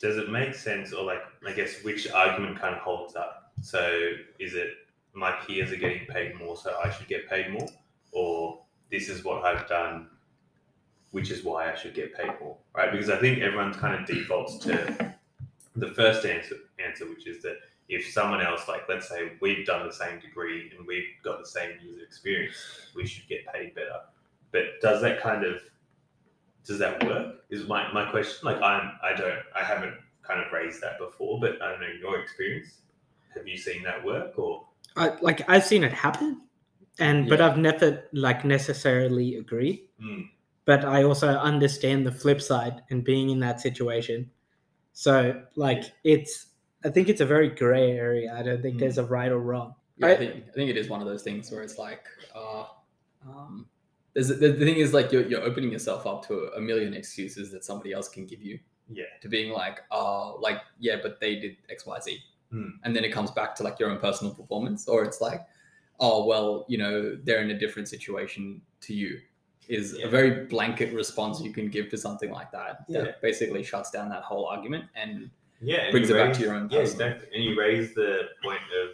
does 0.00 0.16
it 0.16 0.30
make 0.30 0.54
sense, 0.54 0.92
or 0.92 1.04
like 1.04 1.22
I 1.46 1.52
guess 1.52 1.84
which 1.84 2.10
argument 2.10 2.60
kind 2.60 2.74
of 2.74 2.80
holds 2.80 3.14
up? 3.14 3.52
So 3.60 4.10
is 4.40 4.54
it 4.54 4.70
my 5.12 5.30
peers 5.46 5.70
are 5.70 5.76
getting 5.76 6.06
paid 6.06 6.34
more, 6.36 6.56
so 6.56 6.76
I 6.84 6.90
should 6.90 7.06
get 7.06 7.28
paid 7.28 7.52
more, 7.52 7.68
or 8.10 8.60
this 8.90 9.08
is 9.08 9.24
what 9.24 9.44
I've 9.44 9.68
done, 9.68 10.08
which 11.12 11.30
is 11.30 11.44
why 11.44 11.70
I 11.70 11.76
should 11.76 11.94
get 11.94 12.16
paid 12.16 12.32
more, 12.40 12.56
right? 12.74 12.90
Because 12.90 13.10
I 13.10 13.18
think 13.18 13.38
everyone 13.40 13.72
kind 13.74 13.94
of 13.94 14.06
defaults 14.06 14.58
to 14.64 15.14
the 15.76 15.88
first 15.88 16.26
answer, 16.26 16.56
answer, 16.84 17.08
which 17.08 17.26
is 17.26 17.42
that 17.42 17.58
if 17.88 18.10
someone 18.10 18.40
else, 18.40 18.66
like 18.66 18.88
let's 18.88 19.08
say 19.08 19.32
we've 19.40 19.66
done 19.66 19.86
the 19.86 19.92
same 19.92 20.18
degree 20.18 20.72
and 20.76 20.86
we've 20.86 21.04
got 21.22 21.38
the 21.38 21.46
same 21.46 21.72
user 21.82 22.02
experience, 22.02 22.56
we 22.96 23.06
should 23.06 23.28
get 23.28 23.46
paid 23.52 23.74
better. 23.74 24.00
But 24.50 24.80
does 24.80 25.02
that 25.02 25.20
kind 25.20 25.44
of 25.44 25.60
does 26.66 26.78
that 26.78 27.04
work? 27.04 27.36
Is 27.50 27.66
my, 27.68 27.92
my 27.92 28.10
question. 28.10 28.38
Like 28.44 28.60
I'm 28.62 28.92
I 29.02 29.14
don't 29.16 29.38
I 29.54 29.62
haven't 29.62 29.94
kind 30.22 30.40
of 30.40 30.52
raised 30.52 30.80
that 30.82 30.98
before, 30.98 31.38
but 31.40 31.60
I 31.62 31.70
don't 31.70 31.80
know 31.80 31.86
your 32.00 32.20
experience. 32.20 32.78
Have 33.34 33.46
you 33.46 33.56
seen 33.56 33.82
that 33.82 34.04
work 34.04 34.38
or? 34.38 34.64
I, 34.96 35.12
like 35.20 35.48
I've 35.48 35.64
seen 35.64 35.82
it 35.84 35.92
happen, 35.92 36.42
and 36.98 37.28
but 37.28 37.40
I've 37.40 37.58
never 37.58 38.04
like 38.12 38.44
necessarily 38.44 39.36
agreed. 39.36 39.88
Mm. 40.02 40.28
But 40.66 40.84
I 40.84 41.02
also 41.02 41.28
understand 41.28 42.06
the 42.06 42.12
flip 42.12 42.40
side 42.40 42.82
and 42.90 43.04
being 43.04 43.28
in 43.30 43.40
that 43.40 43.60
situation. 43.60 44.30
So 44.92 45.42
like 45.56 45.84
it's 46.04 46.46
I 46.84 46.90
think 46.90 47.08
it's 47.08 47.20
a 47.20 47.26
very 47.26 47.48
gray 47.50 47.92
area. 47.92 48.34
I 48.34 48.42
don't 48.42 48.62
think 48.62 48.76
Mm. 48.76 48.80
there's 48.80 48.98
a 48.98 49.04
right 49.04 49.30
or 49.32 49.40
wrong. 49.40 49.74
Yeah, 49.98 50.06
I 50.06 50.10
I- 50.12 50.16
think 50.16 50.44
I 50.48 50.52
think 50.52 50.70
it 50.70 50.76
is 50.76 50.88
one 50.88 51.00
of 51.02 51.06
those 51.06 51.22
things 51.22 51.50
where 51.50 51.62
it's 51.62 51.76
like, 51.78 52.04
uh, 52.34 52.64
um, 53.26 53.66
there's 54.14 54.28
the, 54.28 54.34
the 54.34 54.64
thing 54.64 54.76
is 54.76 54.92
like 54.94 55.12
you're 55.12 55.26
you're 55.26 55.42
opening 55.42 55.70
yourself 55.70 56.06
up 56.06 56.26
to 56.28 56.50
a 56.56 56.60
million 56.60 56.94
excuses 56.94 57.50
that 57.52 57.64
somebody 57.64 57.92
else 57.92 58.08
can 58.08 58.26
give 58.26 58.42
you 58.42 58.58
Yeah. 58.88 59.04
to 59.22 59.28
being 59.28 59.52
like, 59.52 59.80
oh, 59.90 60.38
like 60.40 60.60
yeah, 60.78 60.96
but 61.02 61.20
they 61.20 61.36
did 61.40 61.56
X, 61.68 61.84
Y, 61.86 61.98
Z, 62.00 62.18
Hmm. 62.50 62.68
and 62.84 62.94
then 62.94 63.04
it 63.04 63.12
comes 63.12 63.30
back 63.32 63.54
to 63.56 63.62
like 63.64 63.78
your 63.80 63.90
own 63.90 63.98
personal 63.98 64.32
performance, 64.34 64.86
or 64.88 65.04
it's 65.04 65.20
like, 65.20 65.40
oh 66.00 66.24
well, 66.26 66.64
you 66.68 66.78
know, 66.78 67.16
they're 67.24 67.42
in 67.42 67.50
a 67.50 67.58
different 67.58 67.88
situation 67.88 68.62
to 68.82 68.94
you. 68.94 69.20
Is 69.68 69.96
Yeah. 69.98 70.06
a 70.06 70.10
very 70.10 70.44
blanket 70.46 70.92
response 70.92 71.40
you 71.40 71.52
can 71.52 71.68
give 71.68 71.88
to 71.90 71.96
something 71.96 72.30
like 72.30 72.50
that 72.52 72.84
Yeah. 72.88 73.00
that 73.04 73.22
basically 73.22 73.62
shuts 73.62 73.90
down 73.90 74.08
that 74.10 74.22
whole 74.22 74.44
argument 74.46 74.84
and 74.94 75.30
Yeah. 75.60 75.90
brings 75.90 76.10
it 76.10 76.14
back 76.14 76.34
to 76.34 76.42
your 76.42 76.54
own 76.54 76.68
Yeah, 76.70 76.80
personal. 76.80 77.08
exactly. 77.08 77.34
And 77.34 77.42
you 77.44 77.58
raise 77.58 77.94
the 77.94 78.28
point 78.42 78.60
of 78.82 78.90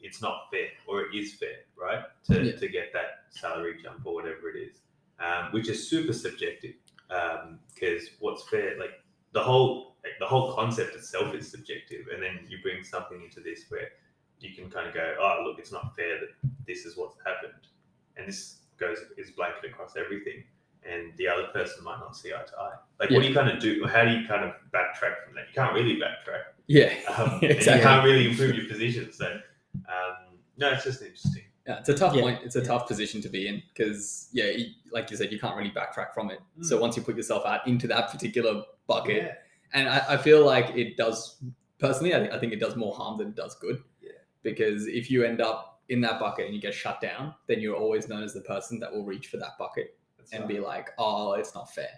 it's 0.00 0.20
not 0.20 0.50
fair 0.50 0.68
or 0.88 1.02
it 1.06 1.14
is 1.14 1.34
fair, 1.34 1.58
right? 1.76 2.04
To, 2.24 2.42
Yeah. 2.44 2.56
to 2.56 2.68
get 2.68 2.92
that 2.92 3.23
salary 3.34 3.76
jump 3.82 4.04
or 4.04 4.14
whatever 4.14 4.48
it 4.48 4.58
is, 4.58 4.76
um, 5.20 5.52
which 5.52 5.68
is 5.68 5.88
super 5.88 6.12
subjective. 6.12 6.74
Because 7.08 8.08
what's 8.20 8.48
fair, 8.48 8.78
like 8.78 9.02
the 9.32 9.42
whole 9.42 9.96
like, 10.02 10.12
the 10.18 10.26
whole 10.26 10.54
concept 10.54 10.94
itself 10.94 11.34
is 11.34 11.50
subjective, 11.50 12.06
and 12.12 12.22
then 12.22 12.40
you 12.48 12.58
bring 12.62 12.82
something 12.82 13.22
into 13.22 13.40
this 13.40 13.64
where 13.68 13.88
you 14.40 14.54
can 14.54 14.70
kind 14.70 14.86
of 14.88 14.94
go, 14.94 15.14
oh 15.20 15.42
look, 15.44 15.58
it's 15.58 15.72
not 15.72 15.94
fair 15.96 16.20
that 16.20 16.50
this 16.66 16.84
is 16.84 16.96
what's 16.96 17.16
happened, 17.24 17.68
and 18.16 18.28
this 18.28 18.60
goes 18.78 18.98
is 19.16 19.30
blanket 19.30 19.70
across 19.70 19.96
everything. 19.96 20.44
And 20.86 21.16
the 21.16 21.26
other 21.26 21.46
person 21.46 21.82
might 21.82 21.98
not 21.98 22.14
see 22.14 22.34
eye 22.34 22.44
to 22.44 22.58
eye. 22.60 22.74
Like, 23.00 23.08
what 23.08 23.22
do 23.22 23.26
you 23.26 23.32
kind 23.32 23.48
of 23.48 23.58
do? 23.58 23.86
How 23.86 24.04
do 24.04 24.10
you 24.10 24.28
kind 24.28 24.44
of 24.44 24.52
backtrack 24.70 25.24
from 25.24 25.34
that? 25.34 25.46
You 25.48 25.54
can't 25.54 25.72
really 25.72 25.94
backtrack 25.94 26.54
yeah, 26.66 26.92
um, 27.16 27.38
and 27.42 27.58
you 27.58 27.64
can't 27.64 28.04
really 28.04 28.30
improve 28.30 28.54
your 28.56 28.66
position. 28.66 29.12
So, 29.12 29.26
um, 29.74 30.38
no, 30.56 30.70
it's 30.70 30.84
just 30.84 31.02
interesting. 31.02 31.42
Yeah, 31.66 31.78
it's 31.78 31.88
a 31.88 31.94
tough 31.94 32.14
Yeah, 32.14 32.22
point. 32.22 32.40
It's 32.44 32.56
a 32.56 32.60
yeah. 32.60 32.66
tough 32.66 32.86
position 32.86 33.22
to 33.22 33.28
be 33.28 33.48
in 33.48 33.62
because, 33.68 34.28
yeah, 34.32 34.50
you, 34.50 34.66
like 34.92 35.10
you 35.10 35.16
said, 35.16 35.32
you 35.32 35.38
can't 35.38 35.56
really 35.56 35.70
backtrack 35.70 36.12
from 36.12 36.30
it. 36.30 36.40
Mm. 36.60 36.64
So 36.66 36.78
once 36.78 36.96
you 36.96 37.02
put 37.02 37.16
yourself 37.16 37.46
out 37.46 37.66
into 37.66 37.86
that 37.88 38.10
particular 38.10 38.62
bucket, 38.86 39.38
and 39.72 39.88
I, 39.88 40.04
I 40.10 40.16
feel 40.18 40.44
like 40.44 40.76
it 40.76 40.96
does 40.96 41.42
personally, 41.78 42.14
I, 42.14 42.20
think- 42.20 42.32
I 42.32 42.38
think 42.38 42.52
it 42.52 42.60
does 42.60 42.76
more 42.76 42.94
harm 42.94 43.18
than 43.18 43.28
it 43.28 43.34
does 43.34 43.54
good. 43.56 43.82
Yeah. 44.02 44.10
Because 44.42 44.86
if 44.86 45.10
you 45.10 45.24
end 45.24 45.40
up 45.40 45.80
in 45.88 46.00
that 46.02 46.20
bucket 46.20 46.46
and 46.46 46.54
you 46.54 46.60
get 46.60 46.74
shut 46.74 47.00
down, 47.00 47.34
then 47.46 47.60
you're 47.60 47.76
always 47.76 48.08
known 48.08 48.22
as 48.22 48.34
the 48.34 48.40
person 48.42 48.78
that 48.80 48.92
will 48.92 49.04
reach 49.04 49.28
for 49.28 49.38
that 49.38 49.56
bucket 49.58 49.96
That's 50.18 50.32
and 50.32 50.40
right. 50.42 50.48
be 50.48 50.60
like, 50.60 50.90
"Oh, 50.98 51.32
it's 51.32 51.54
not 51.54 51.72
fair." 51.74 51.90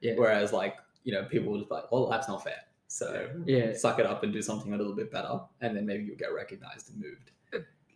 Yeah. 0.00 0.14
Whereas, 0.16 0.52
like 0.52 0.76
you 1.04 1.12
know, 1.12 1.24
people 1.24 1.52
will 1.52 1.58
just 1.58 1.68
be 1.70 1.74
like, 1.76 1.90
"Well, 1.92 2.08
that's 2.08 2.28
not 2.28 2.42
fair." 2.44 2.60
So 2.88 3.28
Yeah. 3.46 3.72
suck 3.74 3.98
it 3.98 4.06
up 4.06 4.22
and 4.22 4.32
do 4.32 4.40
something 4.42 4.72
a 4.74 4.76
little 4.76 4.94
bit 4.94 5.10
better, 5.10 5.40
and 5.60 5.76
then 5.76 5.84
maybe 5.86 6.04
you'll 6.04 6.16
get 6.16 6.32
recognized 6.34 6.90
and 6.90 7.00
moved. 7.00 7.30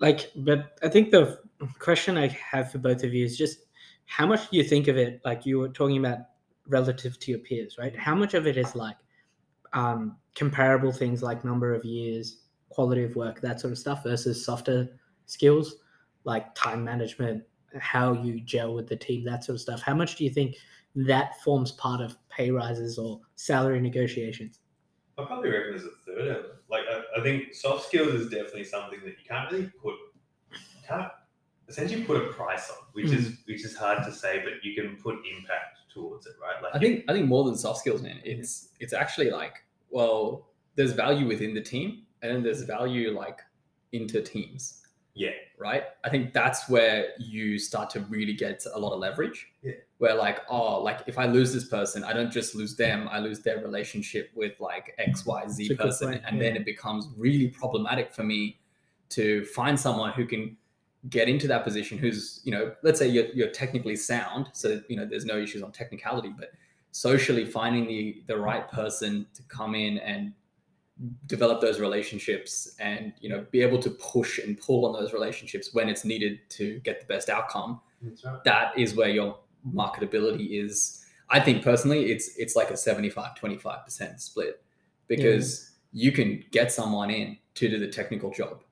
Like 0.03 0.31
but 0.37 0.79
i 0.83 0.89
think 0.89 1.11
the 1.11 1.39
question 1.79 2.19
i 2.19 2.29
have 2.29 2.71
for 2.71 2.79
both 2.79 3.03
of 3.03 3.15
you 3.15 3.25
is 3.25 3.39
just 3.39 3.61
how 4.05 4.27
much 4.27 4.51
do 4.51 4.59
you 4.59 4.65
think 4.65 4.89
of 4.89 4.99
it 4.99 5.21
like 5.25 5.47
you 5.47 5.59
were 5.59 5.69
talking 5.71 5.97
about 5.97 6.19
relative 6.69 7.19
to 7.19 7.31
your 7.31 7.41
peers 7.41 7.77
right? 7.79 7.97
How 7.97 8.15
much 8.15 8.35
of 8.35 8.47
it 8.47 8.57
is 8.57 8.77
like 8.77 8.97
um, 9.73 10.17
comparable 10.35 10.93
things 10.93 11.23
like 11.23 11.45
number 11.45 11.75
of 11.75 11.85
years 11.85 12.43
quality 12.69 13.05
of 13.05 13.17
work 13.17 13.41
that 13.41 13.59
sort 13.59 13.73
of 13.73 13.79
stuff 13.79 14.03
versus 14.03 14.45
softer 14.45 14.89
skills 15.27 15.77
like 16.25 16.55
time 16.55 16.85
management 16.85 17.43
how 17.79 18.13
you 18.13 18.41
gel 18.41 18.75
with 18.75 18.89
the 18.89 18.97
team 18.97 19.25
that 19.25 19.45
sort 19.45 19.55
of 19.55 19.61
stuff? 19.61 19.83
How 19.83 19.95
much 19.95 20.17
do 20.17 20.25
you 20.25 20.31
think 20.31 20.57
that 20.95 21.41
forms 21.41 21.73
part 21.73 22.01
of 22.01 22.17
pay 22.29 22.51
rises 22.51 22.99
or 22.99 23.21
salary 23.35 23.81
negotiations? 23.81 24.61
I 25.19 25.25
probably 25.25 25.51
reckon 25.51 25.71
there's 25.71 25.85
a 25.85 25.91
third 26.07 26.29
element. 26.29 26.55
Like, 26.71 26.83
I, 26.91 27.21
I 27.21 27.23
think 27.23 27.55
soft 27.55 27.87
skills 27.87 28.15
is 28.15 28.31
definitely 28.31 28.65
something 28.65 29.01
that 29.05 29.11
you 29.11 29.29
can't 29.29 29.51
really 29.51 29.71
put, 29.83 29.92
can't 30.87 31.11
essentially 31.69 32.05
put 32.05 32.23
a 32.23 32.29
price 32.33 32.71
on, 32.71 32.77
which 32.93 33.11
is 33.11 33.27
hmm. 33.27 33.35
which 33.47 33.65
is 33.65 33.77
hard 33.77 34.05
to 34.05 34.13
say, 34.13 34.43
but 34.45 34.55
you 34.63 34.75
can 34.75 34.97
put 34.97 35.17
impact 35.37 35.79
towards 35.93 36.27
it, 36.27 36.35
right? 36.41 36.63
Like, 36.63 36.75
I 36.75 36.79
think 36.79 37.05
I 37.09 37.13
think 37.13 37.27
more 37.27 37.45
than 37.45 37.57
soft 37.57 37.81
skills, 37.81 38.03
man. 38.03 38.21
It's 38.25 38.69
it's 38.81 38.93
actually 38.93 39.31
like 39.31 39.65
well, 39.91 40.49
there's 40.75 40.93
value 40.93 41.27
within 41.27 41.55
the 41.55 41.61
team, 41.61 42.05
and 42.23 42.35
then 42.35 42.43
there's 42.43 42.63
value 42.63 43.11
like 43.11 43.41
into 43.93 44.23
teams. 44.23 44.79
Yeah. 45.15 45.31
Right. 45.59 45.85
I 46.05 46.09
think 46.09 46.33
that's 46.33 46.71
where 46.71 47.09
you 47.19 47.59
start 47.59 47.91
to 47.91 48.01
really 48.01 48.33
get 48.33 48.65
a 48.73 48.79
lot 48.79 48.93
of 48.93 48.99
leverage. 48.99 49.47
Yeah. 49.63 49.73
Where 49.99 50.15
like 50.15 50.41
oh 50.49 50.83
like 50.83 51.03
if 51.07 51.19
I 51.19 51.27
lose 51.27 51.53
this 51.53 51.67
person, 51.67 52.03
I 52.03 52.13
don't 52.13 52.33
just 52.33 52.55
lose 52.55 52.75
them, 52.77 53.09
I 53.11 53.19
lose 53.19 53.41
their 53.41 53.59
relationship 53.59 54.31
with 54.35 54.59
like 54.59 54.95
X 54.99 55.27
Y 55.27 55.43
It's 55.45 55.55
Z 55.55 55.67
a 55.67 55.69
good 55.69 55.79
person, 55.79 56.09
point, 56.09 56.23
and 56.27 56.39
yeah. 56.39 56.45
then 56.45 56.57
it 56.57 56.65
becomes 56.65 57.09
really 57.17 57.49
problematic 57.49 58.13
for 58.13 58.23
me 58.23 58.59
to 59.11 59.45
find 59.45 59.79
someone 59.79 60.13
who 60.13 60.25
can 60.25 60.57
get 61.09 61.29
into 61.29 61.49
that 61.49 61.65
position 61.65 61.99
who's 61.99 62.41
you 62.45 62.53
know 62.53 62.73
let's 62.83 62.99
say 62.99 63.09
you're, 63.09 63.27
you're 63.35 63.51
technically 63.51 63.97
sound 63.97 64.49
so 64.53 64.81
you 64.89 64.97
know 64.97 65.05
there's 65.05 65.25
no 65.25 65.37
issues 65.37 65.63
on 65.63 65.73
technicality 65.73 66.33
but 66.37 66.51
socially 66.93 67.45
finding 67.45 67.87
the 67.87 68.23
the 68.27 68.37
right 68.37 68.71
person 68.71 69.27
to 69.35 69.43
come 69.45 69.75
in 69.75 69.99
and 69.99 70.33
develop 71.27 71.61
those 71.61 71.81
relationships 71.81 72.77
and 72.79 73.13
you 73.21 73.29
know 73.29 73.45
be 73.51 73.63
able 73.63 73.79
to 73.79 73.91
push 73.91 74.39
and 74.39 74.61
pull 74.61 74.87
on 74.87 74.93
those 74.93 75.13
relationships 75.13 75.75
when 75.75 75.89
it's 75.89 76.05
needed 76.05 76.39
to 76.49 76.79
get 76.81 77.01
the 77.01 77.07
best 77.07 77.29
outcome 77.29 77.81
right. 78.25 78.45
that 78.45 78.79
is 78.79 78.95
where 78.95 79.09
your 79.09 79.39
marketability 79.71 80.63
is. 80.65 81.05
I 81.31 81.41
think 81.41 81.63
personally 81.63 82.11
it's 82.11 82.37
it's 82.37 82.57
like 82.57 82.71
a 82.71 82.77
75 82.77 83.35
25% 83.41 84.21
split 84.21 84.63
because 85.09 85.73
you 85.93 86.13
can 86.13 86.45
get 86.51 86.73
someone 86.73 87.11
in 87.11 87.39
to 87.55 87.69
do 87.69 87.79
the 87.79 87.89
technical 87.89 88.31
job 88.31 88.63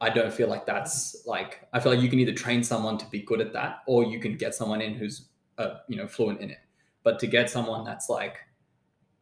i 0.00 0.08
don't 0.08 0.32
feel 0.32 0.48
like 0.48 0.64
that's 0.66 1.22
like 1.26 1.66
i 1.72 1.80
feel 1.80 1.92
like 1.92 2.00
you 2.00 2.08
can 2.08 2.18
either 2.18 2.32
train 2.32 2.62
someone 2.62 2.96
to 2.98 3.06
be 3.06 3.20
good 3.20 3.40
at 3.40 3.52
that 3.52 3.80
or 3.86 4.04
you 4.04 4.18
can 4.18 4.36
get 4.36 4.54
someone 4.54 4.80
in 4.80 4.94
who's 4.94 5.28
uh, 5.58 5.78
you 5.88 5.96
know 5.96 6.06
fluent 6.06 6.40
in 6.40 6.50
it. 6.50 6.58
But 7.02 7.18
to 7.20 7.26
get 7.26 7.50
someone 7.50 7.84
that's 7.84 8.08
like 8.08 8.36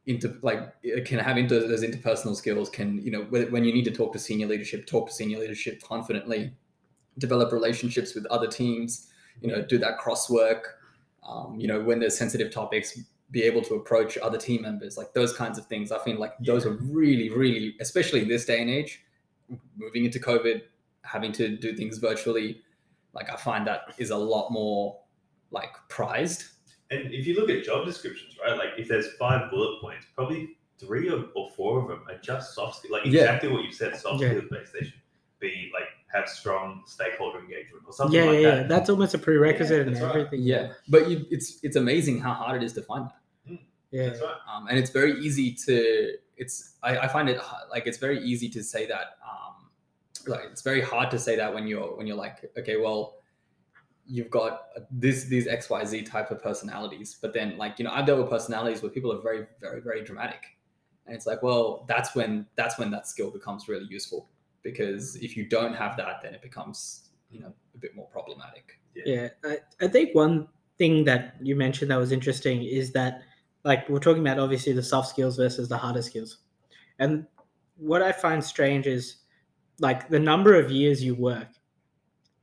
into 0.07 0.39
like 0.43 0.73
can 1.05 1.19
have 1.19 1.37
into 1.37 1.59
those 1.67 1.83
interpersonal 1.83 2.37
skills 2.37 2.71
can 2.71 3.05
you 3.05 3.11
know 3.11 3.23
when 3.25 3.65
you 3.65 3.73
need 3.73 3.85
to 3.85 3.91
talk 3.91 4.13
to 4.13 4.21
senior 4.21 4.47
leadership 4.47 4.87
talk 4.87 5.09
to 5.09 5.13
senior 5.13 5.41
leadership 5.41 5.83
confidently 5.83 6.53
develop 7.19 7.51
relationships 7.53 8.15
with 8.15 8.25
other 8.27 8.47
teams 8.47 9.09
you 9.41 9.49
know 9.49 9.63
do 9.63 9.79
that 9.79 9.99
crosswork 9.99 10.61
um, 11.29 11.59
you 11.59 11.67
know 11.67 11.81
when 11.81 11.99
there's 11.99 12.17
sensitive 12.17 12.53
topics 12.53 13.01
be 13.33 13.43
able 13.43 13.63
to 13.63 13.75
approach 13.75 14.17
other 14.19 14.39
team 14.39 14.63
members 14.63 14.97
like 14.97 15.13
those 15.13 15.33
kinds 15.33 15.59
of 15.59 15.67
things. 15.67 15.91
I 15.91 15.99
feel 15.99 16.21
like 16.21 16.35
those 16.39 16.65
are 16.65 16.75
really 16.75 17.29
really 17.31 17.75
especially 17.81 18.23
in 18.23 18.29
this 18.29 18.45
day 18.45 18.61
and 18.61 18.71
age 18.71 19.05
moving 19.77 20.05
into 20.05 20.19
covid 20.19 20.63
having 21.03 21.33
to 21.33 21.57
do 21.57 21.75
things 21.77 21.99
virtually 21.99 22.61
like 23.15 23.31
i 23.31 23.37
find 23.37 23.67
that 23.67 23.83
is 23.99 24.11
a 24.11 24.17
lot 24.17 24.51
more 24.51 24.99
like 25.51 25.73
prized 25.89 26.45
And 26.91 27.13
if 27.13 27.27
you 27.27 27.35
look 27.35 27.51
at 27.51 27.65
job 27.65 27.85
descriptions, 27.85 28.37
right, 28.41 28.57
like 28.57 28.73
if 28.79 28.87
there's 28.87 29.09
five 29.19 29.51
bullet 29.51 29.81
points, 29.81 30.07
probably 30.15 30.57
three 30.79 31.09
or, 31.11 31.25
or 31.35 31.51
four 31.57 31.81
of 31.83 31.89
them 31.89 32.03
are 32.09 32.19
just 32.21 32.55
soft 32.55 32.77
skills. 32.79 32.93
Like 32.93 33.05
Yeah. 33.07 33.23
exactly 33.23 33.49
what 33.51 33.65
you 33.65 33.73
said, 33.73 33.97
soft 33.97 34.23
Yeah. 34.23 34.29
skills 34.31 34.45
based. 34.53 34.73
They 34.73 34.85
should 34.87 35.01
be 35.41 35.71
like 35.77 35.89
have 36.15 36.29
strong 36.29 36.83
stakeholder 36.87 37.41
engagement 37.41 37.83
or 37.89 37.93
something 37.93 38.17
yeah 38.19 38.25
like 38.31 38.35
yeah, 38.41 38.43
that. 38.51 38.57
yeah 38.57 38.61
yeah. 38.63 38.67
that's 38.69 38.89
almost 38.89 39.15
a 39.15 39.19
prerequisite 39.19 39.79
Yeah, 39.79 39.87
in 39.87 39.93
that's 39.95 40.01
right. 40.05 40.17
everything 40.17 40.43
yeah 40.55 40.73
but 40.89 41.11
you, 41.11 41.27
it's 41.31 41.59
it's 41.67 41.77
amazing 41.85 42.21
how 42.21 42.33
hard 42.35 42.63
it 42.63 42.65
is 42.65 42.73
to 42.75 42.83
find 42.83 43.05
that 43.07 43.21
yeah. 43.91 44.13
Um, 44.53 44.67
and 44.69 44.79
it's 44.79 44.91
very 44.91 45.19
easy 45.21 45.53
to 45.67 46.15
it's 46.37 46.75
I, 46.83 46.99
I 46.99 47.09
find 47.09 47.29
it 47.29 47.41
like 47.71 47.87
it's 47.87 47.99
very 47.99 48.21
easy 48.23 48.49
to 48.51 48.63
say 48.63 48.87
that 48.87 49.19
um 49.25 49.69
like 50.27 50.43
it's 50.51 50.63
very 50.63 50.81
hard 50.81 51.11
to 51.13 51.19
say 51.19 51.37
that 51.37 51.53
when 51.53 51.67
you're 51.67 51.97
when 51.97 52.07
you're 52.07 52.17
like 52.17 52.51
okay 52.59 52.77
well 52.77 53.17
you've 54.07 54.31
got 54.31 54.69
this 54.91 55.25
these 55.25 55.47
xyz 55.47 56.09
type 56.09 56.31
of 56.31 56.43
personalities. 56.43 57.17
But 57.21 57.33
then 57.33 57.57
like 57.59 57.79
you 57.79 57.85
know 57.85 57.93
i've 57.93 58.07
dealt 58.07 58.21
with 58.21 58.31
personalities 58.31 58.83
where 58.83 58.91
people 58.91 59.13
are 59.13 59.21
very 59.21 59.47
very 59.61 59.81
very 59.81 60.03
dramatic. 60.05 60.43
And 61.07 61.15
it's 61.15 61.27
like 61.27 61.43
well 61.43 61.85
that's 61.89 62.15
when 62.15 62.47
that's 62.57 62.79
when 62.79 62.91
that 62.91 63.07
skill 63.07 63.31
becomes 63.31 63.69
really 63.69 63.87
useful. 63.87 64.29
Because 64.63 65.17
if 65.17 65.37
you 65.37 65.49
don't 65.49 65.75
have 65.75 65.97
that 65.97 66.23
then 66.23 66.35
it 66.35 66.43
becomes 66.43 67.11
you 67.31 67.41
know 67.41 67.53
a 67.75 67.79
bit 67.79 67.95
more 67.95 68.07
problematic. 68.07 68.81
Yeah, 68.95 69.29
I, 69.45 69.59
I 69.81 69.89
think 69.89 70.15
one 70.15 70.49
thing 70.79 71.05
that 71.05 71.37
you 71.43 71.57
mentioned 71.57 71.91
that 71.91 71.97
was 71.97 72.13
interesting 72.13 72.63
is 72.63 72.93
that, 72.93 73.23
like, 73.67 73.89
we're 73.89 73.99
talking 73.99 74.23
about 74.27 74.39
obviously 74.39 74.73
the 74.73 74.83
soft 74.83 75.09
skills 75.09 75.37
versus 75.37 75.69
the 75.69 75.77
harder 75.77 76.03
skills. 76.03 76.39
And 76.99 77.27
what 77.77 78.01
I 78.01 78.13
find 78.13 78.43
strange 78.43 78.87
is, 78.87 79.17
like, 79.81 80.09
the 80.09 80.19
number 80.19 80.55
of 80.55 80.71
years 80.71 81.05
you 81.05 81.15
work 81.15 81.49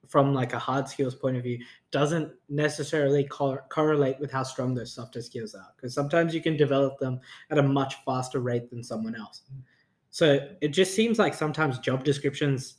from 0.08 0.32
like 0.34 0.54
a 0.54 0.60
hard 0.60 0.88
skills 0.88 1.16
point 1.16 1.36
of 1.36 1.42
view 1.42 1.58
doesn't 1.90 2.32
necessarily 2.48 3.24
cor- 3.24 3.66
correlate 3.70 4.20
with 4.20 4.32
how 4.32 4.44
strong 4.44 4.76
those 4.76 4.94
softer 4.94 5.24
skills 5.24 5.56
are 5.56 5.70
because 5.76 5.92
sometimes 5.96 6.36
you 6.36 6.42
can 6.42 6.56
develop 6.56 7.00
them 7.00 7.20
at 7.50 7.58
a 7.58 7.64
much 7.64 7.96
faster 8.06 8.40
rate 8.40 8.70
than 8.70 8.84
someone 8.84 9.16
else 9.16 9.42
so 10.12 10.38
it 10.62 10.68
just 10.68 10.94
seems 10.94 11.18
like 11.18 11.34
sometimes 11.34 11.80
job 11.80 12.04
descriptions 12.04 12.76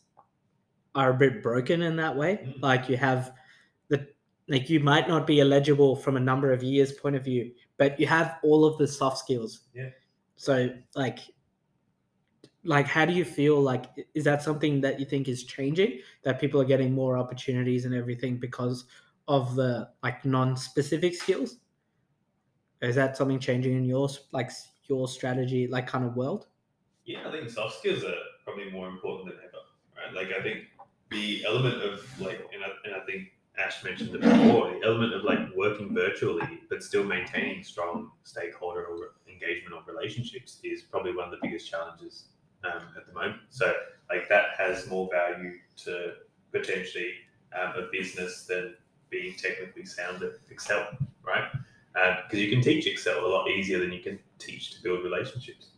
are 0.95 1.11
a 1.11 1.15
bit 1.15 1.43
broken 1.43 1.83
in 1.83 1.97
that 1.97 2.15
way 2.17 2.37
Mm. 2.37 2.63
like 2.63 2.89
you 2.89 2.97
have 2.99 3.33
the 3.89 4.07
like 4.49 4.69
you 4.69 4.81
might 4.81 5.09
not 5.09 5.27
be 5.27 5.41
eligible 5.41 5.97
from 5.97 6.17
a 6.17 6.21
number 6.21 6.53
of 6.53 6.63
years 6.63 6.93
point 6.93 7.17
of 7.17 7.25
view 7.25 7.53
but 7.79 7.99
you 7.99 8.07
have 8.07 8.37
all 8.43 8.65
of 8.65 8.77
the 8.79 8.87
soft 8.87 9.19
skills 9.19 9.63
Yeah. 9.75 9.91
so 10.37 10.71
like 10.95 11.19
like 12.65 12.87
how 12.87 13.05
do 13.05 13.13
you 13.13 13.25
feel 13.25 13.61
like 13.61 13.87
is 14.15 14.25
that 14.25 14.43
something 14.43 14.81
that 14.81 14.99
you 14.99 15.07
think 15.07 15.29
is 15.29 15.45
changing 15.45 16.01
that 16.23 16.41
people 16.41 16.61
are 16.61 16.65
getting 16.65 16.93
more 16.93 17.17
opportunities 17.19 17.85
and 17.85 17.95
everything 17.95 18.39
because 18.39 18.85
of 19.29 19.55
the 19.55 19.89
like 20.03 20.25
non-specific 20.25 21.15
skills 21.15 21.59
is 22.83 22.95
that 22.97 23.17
something 23.17 23.39
changing 23.39 23.77
in 23.77 23.85
your 23.85 24.09
like 24.33 24.51
your 24.85 25.09
strategy 25.09 25.67
like 25.67 25.87
kind 25.87 26.05
of 26.05 26.17
world 26.17 26.47
Yeah, 27.05 27.29
I 27.29 27.33
think 27.33 27.51
soft 27.51 27.79
skills 27.79 28.03
are 28.05 28.17
probably 28.45 28.71
more 28.71 28.89
important 28.89 29.29
than 29.29 29.39
ever, 29.45 29.63
right? 29.97 30.13
Like 30.15 30.33
I 30.39 30.43
think 30.43 30.65
the 31.11 31.45
element 31.47 31.83
of 31.83 32.01
like, 32.21 32.41
and 32.53 32.65
I, 32.65 32.69
and 32.85 32.95
I 32.97 33.05
think 33.05 33.29
Ash 33.59 33.85
mentioned 33.85 34.15
it 34.15 34.21
before, 34.21 34.71
the 34.71 34.81
element 34.85 35.15
of 35.15 35.25
like 35.25 35.39
working 35.57 35.95
virtually 35.95 36.61
but 36.69 36.83
still 36.83 37.05
maintaining 37.05 37.63
strong 37.63 38.11
stakeholder 38.25 38.85
or 38.87 39.13
engagement 39.29 39.75
or 39.75 39.83
relationships 39.93 40.59
is 40.65 40.83
probably 40.83 41.15
one 41.15 41.27
of 41.27 41.31
the 41.31 41.39
biggest 41.41 41.71
challenges 41.71 42.25
um, 42.65 42.83
at 42.97 43.07
the 43.07 43.13
moment. 43.13 43.37
So 43.51 43.73
like 44.11 44.29
that 44.29 44.57
has 44.59 44.89
more 44.89 45.09
value 45.11 45.55
to 45.85 46.15
potentially 46.53 47.13
um, 47.59 47.75
a 47.77 47.89
business 47.93 48.45
than 48.47 48.75
being 49.11 49.35
technically 49.37 49.85
sound 49.85 50.23
at 50.23 50.33
Excel, 50.51 50.89
right? 51.25 51.49
Because 51.93 52.41
you 52.41 52.51
can 52.51 52.61
teach 52.61 52.87
Excel 52.87 53.25
a 53.25 53.29
lot 53.29 53.49
easier 53.49 53.79
than 53.79 53.93
you 53.93 54.01
can 54.01 54.19
teach 54.39 54.75
to 54.75 54.83
build 54.83 55.05
relationships. 55.05 55.69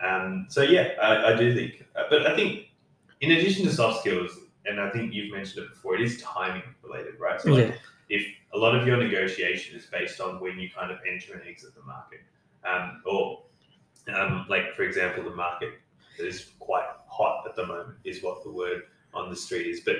Um, 0.00 0.46
so 0.48 0.62
yeah, 0.62 0.92
I, 1.02 1.32
I 1.32 1.36
do 1.36 1.54
think, 1.54 1.84
uh, 1.96 2.04
but 2.08 2.26
I 2.26 2.34
think 2.34 2.66
in 3.20 3.32
addition 3.32 3.64
to 3.66 3.72
soft 3.72 4.00
skills, 4.00 4.38
and 4.66 4.80
I 4.80 4.90
think 4.90 5.12
you've 5.14 5.32
mentioned 5.32 5.64
it 5.64 5.70
before, 5.70 5.94
it 5.94 6.00
is 6.00 6.20
timing 6.20 6.62
related, 6.82 7.18
right? 7.20 7.40
So 7.40 7.50
like, 7.50 7.78
if 8.08 8.26
a 8.54 8.58
lot 8.58 8.74
of 8.74 8.86
your 8.86 8.96
negotiation 8.96 9.76
is 9.76 9.86
based 9.86 10.20
on 10.20 10.40
when 10.40 10.58
you 10.58 10.68
kind 10.70 10.90
of 10.90 10.98
enter 11.10 11.34
and 11.34 11.42
exit 11.48 11.74
the 11.74 11.82
market, 11.82 12.20
um, 12.64 13.02
or 13.06 13.42
um, 14.14 14.46
like 14.48 14.74
for 14.74 14.82
example, 14.82 15.24
the 15.24 15.34
market 15.34 15.70
is 16.18 16.52
quite 16.58 16.86
hot 17.08 17.44
at 17.48 17.54
the 17.56 17.66
moment, 17.66 17.96
is 18.04 18.22
what 18.22 18.42
the 18.44 18.50
word 18.50 18.82
on 19.14 19.30
the 19.30 19.36
street 19.36 19.66
is, 19.66 19.80
but 19.80 19.96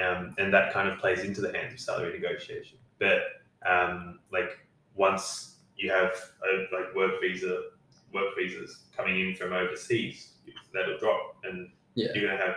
um, 0.00 0.34
and 0.38 0.52
that 0.52 0.72
kind 0.72 0.88
of 0.88 0.98
plays 0.98 1.20
into 1.20 1.40
the 1.40 1.52
hands 1.56 1.72
of 1.74 1.80
salary 1.80 2.12
negotiation. 2.18 2.78
But 2.98 3.20
um, 3.68 4.20
like 4.32 4.58
once 4.94 5.56
you 5.76 5.90
have 5.90 6.10
a, 6.44 6.74
like 6.74 6.94
work 6.94 7.20
visa 7.20 7.62
work 8.12 8.34
visas 8.38 8.84
coming 8.96 9.20
in 9.20 9.34
from 9.34 9.52
overseas, 9.52 10.32
that'll 10.72 10.98
drop, 10.98 11.36
and 11.44 11.70
Yeah. 11.94 12.08
you're 12.14 12.28
gonna 12.28 12.42
have 12.42 12.56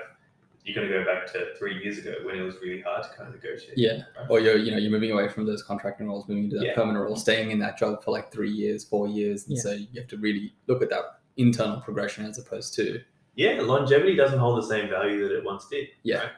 you're 0.63 0.75
gonna 0.75 0.89
go 0.89 1.03
back 1.03 1.31
to 1.33 1.53
three 1.57 1.81
years 1.83 1.97
ago 1.97 2.13
when 2.23 2.35
it 2.35 2.41
was 2.41 2.55
really 2.61 2.81
hard 2.81 3.03
to 3.03 3.09
kind 3.09 3.33
of 3.33 3.41
negotiate. 3.41 3.77
Yeah. 3.77 4.03
right? 4.17 4.27
Or 4.29 4.39
you're, 4.39 4.57
you 4.57 4.71
know, 4.71 4.77
you're 4.77 4.91
moving 4.91 5.11
away 5.11 5.27
from 5.27 5.45
those 5.45 5.63
contracting 5.63 6.07
roles, 6.07 6.27
moving 6.27 6.45
into 6.45 6.57
that 6.57 6.65
Yeah. 6.65 6.75
permanent 6.75 7.03
role, 7.03 7.15
staying 7.15 7.51
in 7.51 7.59
that 7.59 7.77
job 7.77 8.03
for 8.03 8.11
like 8.11 8.31
three 8.31 8.51
years, 8.51 8.83
four 8.83 9.07
years. 9.07 9.47
And 9.47 9.57
Yeah. 9.57 9.61
so 9.63 9.71
you 9.71 9.87
have 9.95 10.07
to 10.09 10.17
really 10.17 10.53
look 10.67 10.81
at 10.83 10.89
that 10.89 11.19
internal 11.37 11.81
progression 11.81 12.25
as 12.25 12.37
opposed 12.37 12.73
to, 12.75 13.01
yeah, 13.35 13.59
longevity 13.61 14.15
doesn't 14.15 14.37
hold 14.37 14.57
the 14.61 14.67
same 14.67 14.89
value 14.89 15.27
that 15.27 15.35
it 15.35 15.43
once 15.43 15.67
did. 15.67 15.87
Yeah. 16.03 16.17
right? 16.17 16.31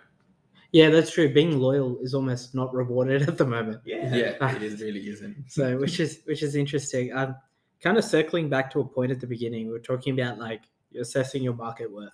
yeah 0.73 0.89
that's 0.89 1.11
true 1.11 1.31
being 1.31 1.59
loyal 1.59 1.97
is 1.99 2.13
almost 2.13 2.53
not 2.53 2.73
rewarded 2.73 3.21
at 3.29 3.37
the 3.37 3.45
moment 3.45 3.79
yeah, 3.85 4.13
yeah, 4.13 4.25
it 4.25 4.37
ah. 4.41 4.55
is 4.57 4.81
really 4.81 5.07
isn't. 5.07 5.35
so 5.47 5.77
which 5.77 5.99
is 5.99 6.21
which 6.25 6.43
is 6.43 6.55
interesting 6.55 7.13
um, 7.13 7.19
i'm 7.29 7.35
kind 7.79 7.97
of 7.97 8.03
circling 8.03 8.49
back 8.49 8.69
to 8.71 8.79
a 8.79 8.83
point 8.85 9.11
at 9.11 9.19
the 9.21 9.27
beginning 9.27 9.69
we 9.69 9.75
are 9.75 9.79
talking 9.79 10.19
about 10.19 10.37
like 10.39 10.63
assessing 10.99 11.41
your 11.43 11.53
market 11.53 11.89
worth 11.91 12.09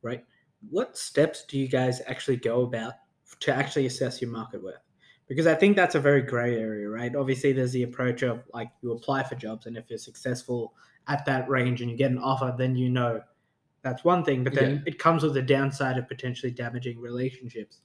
right 0.00 0.24
what 0.70 0.96
steps 0.96 1.44
do 1.44 1.58
you 1.58 1.68
guys 1.68 2.00
actually 2.06 2.36
go 2.36 2.62
about 2.62 2.94
to 3.40 3.54
actually 3.54 3.86
assess 3.86 4.20
your 4.20 4.30
market 4.30 4.62
worth 4.62 4.82
because 5.28 5.46
i 5.46 5.54
think 5.54 5.76
that's 5.76 5.94
a 5.94 6.00
very 6.00 6.22
gray 6.22 6.58
area 6.58 6.88
right 6.88 7.16
obviously 7.16 7.52
there's 7.52 7.72
the 7.72 7.82
approach 7.82 8.22
of 8.22 8.42
like 8.52 8.70
you 8.82 8.92
apply 8.92 9.22
for 9.22 9.34
jobs 9.34 9.66
and 9.66 9.76
if 9.76 9.84
you're 9.88 9.98
successful 9.98 10.74
at 11.08 11.24
that 11.24 11.48
range 11.48 11.80
and 11.80 11.90
you 11.90 11.96
get 11.96 12.10
an 12.10 12.18
offer 12.18 12.54
then 12.56 12.76
you 12.76 12.88
know 12.88 13.20
that's 13.82 14.04
one 14.04 14.24
thing 14.24 14.44
but 14.44 14.54
then 14.54 14.82
it 14.86 14.98
comes 14.98 15.22
with 15.22 15.34
the 15.34 15.42
downside 15.42 15.98
of 15.98 16.06
potentially 16.06 16.52
damaging 16.52 17.00
relationships 17.00 17.80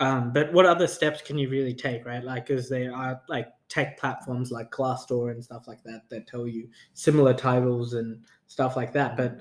um, 0.00 0.32
but 0.32 0.52
what 0.52 0.64
other 0.64 0.86
steps 0.86 1.20
can 1.22 1.38
you 1.38 1.48
really 1.48 1.74
take, 1.74 2.06
right? 2.06 2.22
Like, 2.22 2.46
because 2.46 2.68
there 2.68 2.94
are 2.94 3.20
like 3.28 3.48
tech 3.68 3.98
platforms 3.98 4.52
like 4.52 4.70
Glassdoor 4.70 5.32
and 5.32 5.42
stuff 5.42 5.66
like 5.66 5.82
that 5.84 6.02
that 6.10 6.26
tell 6.26 6.46
you 6.46 6.68
similar 6.94 7.34
titles 7.34 7.94
and 7.94 8.22
stuff 8.46 8.76
like 8.76 8.92
that. 8.92 9.16
But 9.16 9.40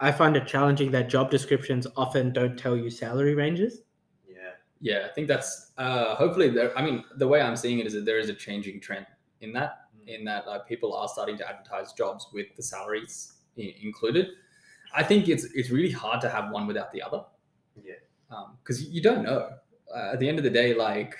I 0.00 0.12
find 0.12 0.36
it 0.36 0.46
challenging 0.46 0.90
that 0.92 1.08
job 1.08 1.30
descriptions 1.30 1.86
often 1.96 2.32
don't 2.32 2.58
tell 2.58 2.76
you 2.76 2.90
salary 2.90 3.34
ranges. 3.34 3.82
yeah, 4.28 4.36
Yeah, 4.80 5.06
I 5.10 5.12
think 5.14 5.26
that's 5.28 5.72
uh, 5.78 6.14
hopefully 6.16 6.50
there. 6.50 6.76
I 6.78 6.82
mean, 6.82 7.04
the 7.16 7.26
way 7.26 7.40
I'm 7.40 7.56
seeing 7.56 7.78
it 7.78 7.86
is 7.86 7.94
that 7.94 8.04
there 8.04 8.18
is 8.18 8.28
a 8.28 8.34
changing 8.34 8.80
trend 8.80 9.06
in 9.40 9.52
that, 9.54 9.86
in 10.06 10.24
that 10.24 10.46
uh, 10.46 10.58
people 10.60 10.94
are 10.94 11.08
starting 11.08 11.36
to 11.38 11.48
advertise 11.48 11.92
jobs 11.92 12.26
with 12.32 12.46
the 12.56 12.62
salaries 12.62 13.32
i- 13.58 13.74
included. 13.82 14.28
I 14.94 15.02
think 15.02 15.28
it's 15.28 15.44
it's 15.54 15.70
really 15.70 15.90
hard 15.90 16.20
to 16.22 16.28
have 16.28 16.50
one 16.50 16.66
without 16.66 16.92
the 16.92 17.02
other. 17.02 17.24
Yeah. 17.82 17.94
Because 18.62 18.84
you 18.88 19.02
don't 19.02 19.22
know. 19.22 19.50
Uh, 19.94 20.10
at 20.12 20.18
the 20.20 20.28
end 20.28 20.36
of 20.38 20.44
the 20.44 20.50
day, 20.50 20.74
like 20.74 21.14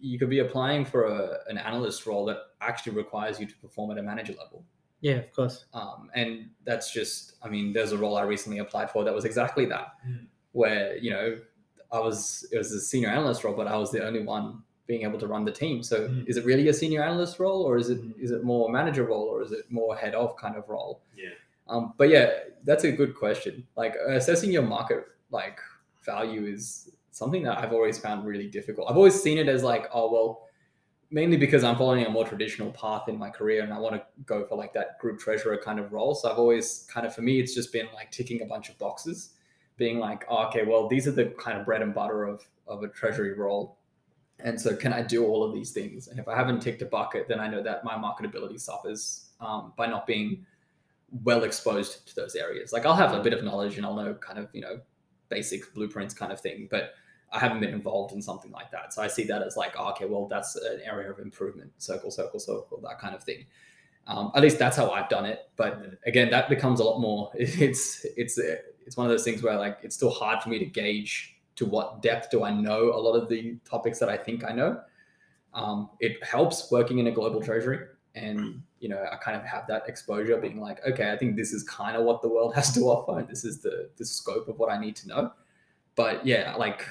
you 0.00 0.18
could 0.18 0.30
be 0.30 0.38
applying 0.38 0.84
for 0.84 1.04
a, 1.06 1.38
an 1.48 1.58
analyst 1.58 2.06
role 2.06 2.24
that 2.26 2.38
actually 2.60 2.94
requires 2.96 3.40
you 3.40 3.46
to 3.46 3.56
perform 3.56 3.90
at 3.90 3.98
a 3.98 4.02
manager 4.02 4.34
level. 4.34 4.64
Yeah, 5.04 5.16
of 5.16 5.30
course. 5.32 5.66
Um, 5.74 6.10
and 6.14 6.48
that's 6.64 6.90
just, 6.90 7.34
I 7.42 7.50
mean, 7.50 7.74
there's 7.74 7.92
a 7.92 7.98
role 7.98 8.16
I 8.16 8.22
recently 8.22 8.58
applied 8.60 8.90
for 8.90 9.04
that 9.04 9.12
was 9.14 9.26
exactly 9.26 9.66
that, 9.66 9.88
Mm. 10.08 10.26
where, 10.52 10.96
you 10.96 11.10
know, 11.10 11.38
I 11.92 11.98
was, 12.00 12.48
it 12.50 12.56
was 12.56 12.72
a 12.72 12.80
senior 12.80 13.10
analyst 13.10 13.44
role, 13.44 13.54
but 13.54 13.66
I 13.66 13.76
was 13.76 13.92
the 13.92 14.02
only 14.02 14.22
one 14.24 14.62
being 14.86 15.02
able 15.02 15.18
to 15.18 15.26
run 15.26 15.44
the 15.44 15.52
team. 15.52 15.82
So 15.82 16.08
Mm. 16.08 16.26
is 16.26 16.38
it 16.38 16.46
really 16.46 16.68
a 16.68 16.72
senior 16.72 17.02
analyst 17.02 17.38
role 17.38 17.62
or 17.68 17.76
is 17.76 17.90
it, 17.90 18.00
Mm. 18.00 18.18
is 18.18 18.30
it 18.30 18.44
more 18.44 18.70
manager 18.70 19.04
role 19.04 19.24
or 19.32 19.42
is 19.42 19.52
it 19.52 19.70
more 19.70 19.94
head 19.94 20.14
of 20.14 20.36
kind 20.36 20.56
of 20.56 20.66
role? 20.70 21.02
yeah, 21.14 21.34
Um, 21.68 21.92
but 21.98 22.08
yeah, 22.08 22.30
that's 22.64 22.84
a 22.84 22.92
good 22.92 23.14
question. 23.14 23.66
Like 23.76 23.94
assessing 24.08 24.50
your 24.52 24.62
market 24.62 25.04
like 25.30 25.58
value 26.02 26.46
is 26.46 26.90
something 27.10 27.42
that 27.42 27.58
I've 27.58 27.74
always 27.74 27.98
found 27.98 28.24
really 28.26 28.48
difficult. 28.48 28.88
I've 28.90 28.96
always 28.96 29.22
seen 29.22 29.36
it 29.36 29.48
as 29.48 29.62
like, 29.62 29.86
oh 29.92 30.10
well, 30.10 30.43
mainly 31.10 31.36
because 31.36 31.64
I'm 31.64 31.76
following 31.76 32.04
a 32.04 32.10
more 32.10 32.26
traditional 32.26 32.70
path 32.72 33.08
in 33.08 33.18
my 33.18 33.30
career 33.30 33.62
and 33.62 33.72
I 33.72 33.78
want 33.78 33.94
to 33.94 34.02
go 34.24 34.46
for 34.46 34.56
like 34.56 34.72
that 34.74 34.98
group 34.98 35.18
treasurer 35.20 35.56
kind 35.56 35.78
of 35.78 35.92
role. 35.92 36.14
So 36.14 36.30
I've 36.30 36.38
always 36.38 36.86
kind 36.92 37.06
of 37.06 37.14
for 37.14 37.22
me, 37.22 37.40
it's 37.40 37.54
just 37.54 37.72
been 37.72 37.86
like 37.94 38.10
ticking 38.10 38.42
a 38.42 38.46
bunch 38.46 38.68
of 38.68 38.78
boxes, 38.78 39.34
being 39.76 39.98
like, 39.98 40.24
oh, 40.28 40.46
okay, 40.48 40.64
well, 40.64 40.88
these 40.88 41.06
are 41.06 41.12
the 41.12 41.26
kind 41.38 41.58
of 41.58 41.64
bread 41.64 41.82
and 41.82 41.94
butter 41.94 42.24
of 42.24 42.46
of 42.66 42.82
a 42.82 42.88
treasury 42.88 43.34
role. 43.34 43.78
And 44.40 44.60
so, 44.60 44.74
can 44.74 44.92
I 44.92 45.02
do 45.02 45.24
all 45.24 45.44
of 45.44 45.54
these 45.54 45.70
things? 45.70 46.08
And 46.08 46.18
if 46.18 46.26
I 46.26 46.34
haven't 46.34 46.60
ticked 46.60 46.82
a 46.82 46.86
bucket, 46.86 47.28
then 47.28 47.38
I 47.38 47.46
know 47.46 47.62
that 47.62 47.84
my 47.84 47.94
marketability 47.94 48.60
suffers 48.60 49.30
um, 49.40 49.72
by 49.76 49.86
not 49.86 50.06
being 50.06 50.44
well 51.22 51.44
exposed 51.44 52.08
to 52.08 52.16
those 52.16 52.34
areas. 52.34 52.72
Like 52.72 52.84
I'll 52.86 52.96
have 52.96 53.12
a 53.12 53.22
bit 53.22 53.32
of 53.32 53.44
knowledge 53.44 53.76
and 53.76 53.86
I'll 53.86 53.94
know 53.94 54.14
kind 54.14 54.38
of, 54.38 54.48
you 54.52 54.60
know, 54.60 54.80
basic 55.28 55.72
blueprints 55.74 56.14
kind 56.14 56.32
of 56.32 56.40
thing, 56.40 56.66
but 56.70 56.94
I 57.34 57.40
haven't 57.40 57.60
been 57.60 57.74
involved 57.74 58.14
in 58.14 58.22
something 58.22 58.52
like 58.52 58.70
that. 58.70 58.94
So 58.94 59.02
I 59.02 59.08
see 59.08 59.24
that 59.24 59.42
as 59.42 59.56
like, 59.56 59.74
oh, 59.76 59.90
okay, 59.90 60.04
well, 60.04 60.26
that's 60.26 60.54
an 60.54 60.80
area 60.84 61.10
of 61.10 61.18
improvement, 61.18 61.72
circle, 61.78 62.10
circle, 62.10 62.38
circle, 62.38 62.80
that 62.82 63.00
kind 63.00 63.14
of 63.14 63.24
thing. 63.24 63.44
Um, 64.06 64.30
at 64.34 64.42
least 64.42 64.58
that's 64.58 64.76
how 64.76 64.90
I've 64.90 65.08
done 65.08 65.24
it. 65.24 65.50
But 65.56 65.98
again, 66.06 66.30
that 66.30 66.48
becomes 66.48 66.80
a 66.80 66.84
lot 66.84 67.00
more. 67.00 67.30
It's 67.38 68.04
it's 68.16 68.38
it's 68.38 68.96
one 68.96 69.06
of 69.06 69.10
those 69.10 69.24
things 69.24 69.42
where 69.42 69.56
like 69.58 69.78
it's 69.82 69.96
still 69.96 70.10
hard 70.10 70.42
for 70.42 70.48
me 70.50 70.58
to 70.58 70.66
gauge 70.66 71.36
to 71.56 71.64
what 71.64 72.02
depth 72.02 72.30
do 72.30 72.44
I 72.44 72.50
know 72.50 72.92
a 72.92 73.00
lot 73.00 73.14
of 73.14 73.28
the 73.28 73.56
topics 73.64 73.98
that 74.00 74.08
I 74.08 74.16
think 74.16 74.44
I 74.44 74.52
know. 74.52 74.80
Um, 75.54 75.90
it 76.00 76.22
helps 76.22 76.70
working 76.70 76.98
in 76.98 77.06
a 77.06 77.12
global 77.12 77.40
treasury, 77.40 77.78
and 78.14 78.62
you 78.80 78.88
know 78.88 79.04
I 79.10 79.16
kind 79.16 79.36
of 79.36 79.44
have 79.44 79.66
that 79.68 79.88
exposure, 79.88 80.36
being 80.36 80.60
like, 80.60 80.84
okay, 80.86 81.12
I 81.12 81.16
think 81.16 81.36
this 81.36 81.52
is 81.52 81.62
kind 81.62 81.96
of 81.96 82.04
what 82.04 82.22
the 82.22 82.28
world 82.28 82.54
has 82.60 82.72
to 82.74 82.80
offer, 82.82 83.18
and 83.18 83.28
this 83.28 83.44
is 83.44 83.60
the 83.62 83.90
the 83.96 84.04
scope 84.04 84.48
of 84.48 84.58
what 84.58 84.70
I 84.70 84.78
need 84.78 84.96
to 84.96 85.08
know. 85.08 85.32
But 85.96 86.26
yeah, 86.26 86.56
like 86.56 86.84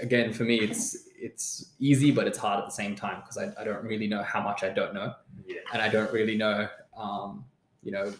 again, 0.00 0.32
for 0.32 0.44
me, 0.44 0.60
it's 0.60 1.08
it's 1.16 1.72
easy, 1.78 2.10
but 2.10 2.26
it's 2.26 2.38
hard 2.38 2.58
at 2.60 2.66
the 2.66 2.72
same 2.72 2.94
time 2.94 3.20
because 3.20 3.38
I, 3.38 3.52
I 3.60 3.64
don't 3.64 3.82
really 3.82 4.06
know 4.06 4.22
how 4.22 4.42
much 4.42 4.62
I 4.62 4.68
don't 4.68 4.92
know 4.94 5.14
yeah, 5.46 5.60
and 5.72 5.82
I 5.82 5.88
don't 5.88 6.12
really 6.12 6.36
know, 6.36 6.68
um, 6.96 7.44
you 7.82 7.92
know, 7.92 8.12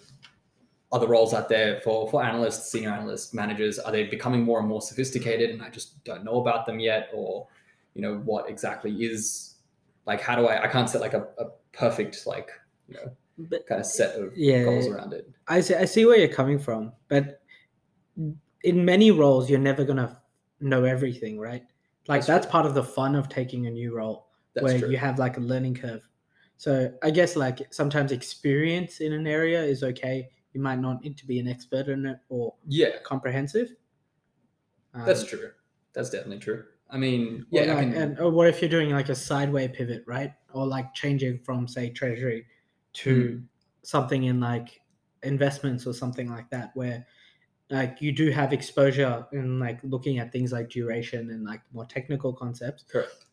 other 0.93 1.07
roles 1.07 1.35
out 1.35 1.49
there 1.49 1.81
for 1.81 2.09
for 2.11 2.23
analysts, 2.23 2.71
senior 2.71 2.91
analysts, 2.91 3.35
managers. 3.35 3.79
Are 3.79 3.93
they 3.93 4.05
becoming 4.05 4.43
more 4.43 4.59
and 4.61 4.69
more 4.69 4.81
sophisticated, 4.83 5.51
and 5.51 5.63
I 5.63 5.71
just 5.71 6.03
don't 6.05 6.25
know 6.25 6.41
about 6.41 6.67
them 6.67 6.79
yet, 6.81 7.11
or 7.13 7.47
you 7.95 8.03
know, 8.03 8.17
what 8.19 8.49
exactly 8.49 8.93
is 9.05 9.57
like? 10.07 10.21
How 10.21 10.37
do 10.37 10.47
I? 10.47 10.65
I 10.65 10.69
can't 10.69 10.89
set 10.89 11.01
like 11.01 11.15
a, 11.15 11.27
a 11.39 11.47
perfect 11.73 12.27
like 12.27 12.51
you 12.89 12.95
know 12.95 13.11
But 13.39 13.67
kind 13.67 13.81
of 13.81 13.87
set 13.87 14.17
of 14.17 14.37
Yeah. 14.37 14.65
goals 14.65 14.87
around 14.89 15.13
it. 15.13 15.29
I 15.49 15.61
see, 15.61 15.75
I 15.75 15.85
see 15.85 16.07
where 16.07 16.19
you're 16.19 16.29
coming 16.29 16.59
from, 16.59 16.93
but 17.09 17.41
in 18.63 18.85
many 18.85 19.11
roles, 19.11 19.51
you're 19.51 19.59
never 19.59 19.85
gonna 19.85 20.21
know 20.65 20.85
everything, 20.85 21.39
right? 21.39 21.65
Like 22.09 22.27
That's 22.27 22.47
that's, 22.47 22.47
part 22.47 22.67
of 22.67 22.75
the 22.75 22.85
fun 22.85 23.15
of 23.15 23.29
taking 23.29 23.67
a 23.67 23.71
new 23.71 23.95
role, 23.95 24.29
That's 24.55 24.65
where 24.65 24.79
true. 24.79 24.91
you 24.91 24.97
have 24.99 25.19
like 25.19 25.37
a 25.37 25.41
learning 25.41 25.75
curve. 25.77 26.09
So 26.57 26.97
I 27.03 27.11
guess 27.11 27.37
like 27.37 27.73
sometimes 27.73 28.13
experience 28.13 29.01
in 29.01 29.13
an 29.13 29.27
area 29.27 29.63
is 29.63 29.83
okay. 29.83 30.31
You 30.53 30.61
might 30.61 30.79
not 30.81 31.03
need 31.03 31.19
to 31.19 31.27
be 31.27 31.39
an 31.41 31.49
expert 31.49 31.89
in 31.89 32.07
it 32.07 32.21
or 32.29 32.55
yeah, 32.67 32.99
comprehensive. 33.05 33.75
Um, 34.95 35.05
that's 35.07 35.25
true. 35.25 35.53
That's 35.93 36.11
definitely 36.11 36.39
true. 36.39 36.67
I 36.91 36.99
mean, 36.99 37.47
yeah, 37.51 37.63
I 37.77 37.85
can, 37.85 37.95
and 37.95 38.19
or 38.21 38.31
what 38.31 38.49
if 38.49 38.61
you're 38.61 38.71
doing 38.71 38.91
like 38.91 39.09
a 39.09 39.15
sideway 39.15 39.69
pivot, 39.69 40.05
right? 40.07 40.35
Or 40.53 40.67
like 40.67 40.95
changing 40.95 41.41
from 41.41 41.67
say 41.69 41.91
treasury 41.91 42.47
to 42.95 43.39
Hmm. 43.39 43.47
something 43.83 44.25
in 44.25 44.41
like 44.41 44.81
investments 45.23 45.87
or 45.87 45.93
something 45.95 46.29
like 46.31 46.51
that, 46.51 46.75
where 46.77 47.07
like 47.71 48.01
you 48.01 48.13
do 48.13 48.31
have 48.31 48.53
exposure 48.53 49.27
in 49.33 49.59
like 49.59 49.81
looking 49.83 50.19
at 50.19 50.33
things 50.33 50.53
like 50.53 50.69
duration 50.69 51.31
and 51.31 51.45
like 51.45 51.63
more 51.73 51.85
technical 51.87 52.33
concepts. 52.33 52.85
correct. 52.91 53.27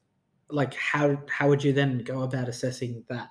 Like 0.50 0.74
how 0.74 1.18
how 1.30 1.48
would 1.48 1.64
you 1.64 1.74
then 1.74 2.00
go 2.00 2.24
about 2.24 2.50
assessing 2.50 3.04
that? 3.08 3.30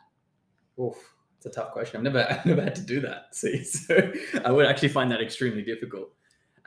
Oof, 0.78 0.96
it's 1.36 1.46
a 1.46 1.50
tough 1.50 1.72
question. 1.72 1.98
I've 1.98 2.04
never, 2.04 2.26
I've 2.30 2.46
never 2.46 2.62
had 2.62 2.74
to 2.76 2.82
do 2.82 3.00
that. 3.00 3.26
See, 3.34 3.62
so 3.64 4.12
I 4.44 4.50
would 4.50 4.66
actually 4.66 4.88
find 4.88 5.10
that 5.10 5.20
extremely 5.20 5.62
difficult, 5.62 6.10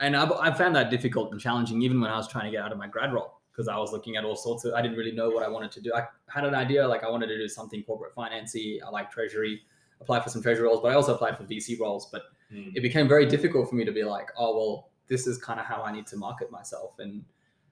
and 0.00 0.16
I've, 0.16 0.32
I 0.32 0.52
found 0.52 0.76
that 0.76 0.90
difficult 0.90 1.32
and 1.32 1.40
challenging 1.40 1.82
even 1.82 2.00
when 2.00 2.10
I 2.10 2.16
was 2.16 2.28
trying 2.28 2.44
to 2.44 2.50
get 2.50 2.62
out 2.62 2.72
of 2.72 2.78
my 2.78 2.86
grad 2.86 3.12
role 3.12 3.40
because 3.50 3.68
I 3.68 3.76
was 3.78 3.92
looking 3.92 4.16
at 4.16 4.24
all 4.24 4.36
sorts 4.36 4.64
of. 4.64 4.74
I 4.74 4.82
didn't 4.82 4.96
really 4.96 5.12
know 5.12 5.30
what 5.30 5.44
I 5.44 5.48
wanted 5.48 5.70
to 5.72 5.80
do. 5.80 5.92
I 5.94 6.04
had 6.28 6.44
an 6.44 6.54
idea, 6.54 6.86
like 6.86 7.04
I 7.04 7.10
wanted 7.10 7.28
to 7.28 7.36
do 7.36 7.48
something 7.48 7.82
corporate 7.84 8.14
financy. 8.14 8.78
I 8.84 8.90
like 8.90 9.10
treasury. 9.10 9.62
Apply 10.00 10.20
for 10.20 10.28
some 10.28 10.42
treasury 10.42 10.66
roles, 10.66 10.80
but 10.80 10.88
I 10.92 10.94
also 10.94 11.14
applied 11.14 11.36
for 11.38 11.44
VC 11.44 11.78
roles. 11.80 12.06
But 12.10 12.22
Mm. 12.52 12.72
it 12.76 12.82
became 12.82 13.08
very 13.08 13.24
difficult 13.26 13.68
for 13.70 13.74
me 13.74 13.84
to 13.86 13.90
be 13.90 14.04
like, 14.04 14.28
oh 14.36 14.54
well, 14.56 14.90
this 15.08 15.26
is 15.26 15.38
kind 15.38 15.58
of 15.58 15.64
how 15.66 15.82
I 15.82 15.90
need 15.92 16.06
to 16.08 16.16
market 16.16 16.50
myself, 16.50 16.98
and 16.98 17.24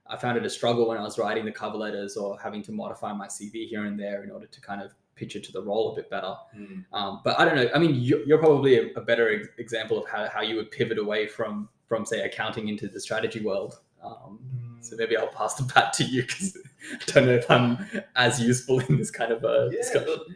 I 0.07 0.17
found 0.17 0.35
it 0.37 0.45
a 0.45 0.49
struggle 0.49 0.87
when 0.89 0.97
I 0.97 1.03
was 1.03 1.17
writing 1.19 1.45
the 1.45 1.51
cover 1.51 1.77
letters 1.77 2.17
or 2.17 2.37
having 2.39 2.63
to 2.63 2.71
modify 2.71 3.13
my 3.13 3.27
CV 3.27 3.67
here 3.67 3.85
and 3.85 3.97
there 3.99 4.23
in 4.23 4.31
order 4.31 4.47
to 4.47 4.61
kind 4.61 4.81
of 4.81 4.91
pitch 5.15 5.35
it 5.35 5.43
to 5.45 5.51
the 5.51 5.61
role 5.61 5.93
a 5.93 5.95
bit 5.95 6.09
better. 6.09 6.33
Mm. 6.57 6.83
Um, 6.91 7.21
but 7.23 7.39
I 7.39 7.45
don't 7.45 7.55
know. 7.55 7.69
I 7.73 7.77
mean, 7.79 7.95
you're, 7.95 8.23
you're 8.23 8.39
probably 8.39 8.77
a, 8.79 8.93
a 8.95 9.01
better 9.01 9.29
ex- 9.39 9.47
example 9.59 9.97
of 10.03 10.09
how, 10.09 10.27
how 10.27 10.41
you 10.41 10.55
would 10.55 10.71
pivot 10.71 10.97
away 10.97 11.27
from 11.27 11.69
from 11.87 12.03
say 12.05 12.21
accounting 12.21 12.67
into 12.67 12.87
the 12.87 12.99
strategy 12.99 13.41
world. 13.41 13.79
Um, 14.03 14.39
so 14.81 14.95
maybe 14.97 15.15
I'll 15.15 15.27
pass 15.27 15.53
the 15.53 15.63
bat 15.73 15.93
to 15.93 16.03
you 16.03 16.23
because 16.23 16.57
I 17.07 17.11
don't 17.11 17.25
know 17.27 17.33
if 17.35 17.49
I'm 17.49 17.77
as 18.15 18.41
useful 18.41 18.79
in 18.81 18.97
this 18.97 19.11
kind 19.11 19.31
of 19.31 19.43
a 19.43 19.69
Yeah, 19.71 19.77
discussion. 19.77 20.07
look, 20.09 20.27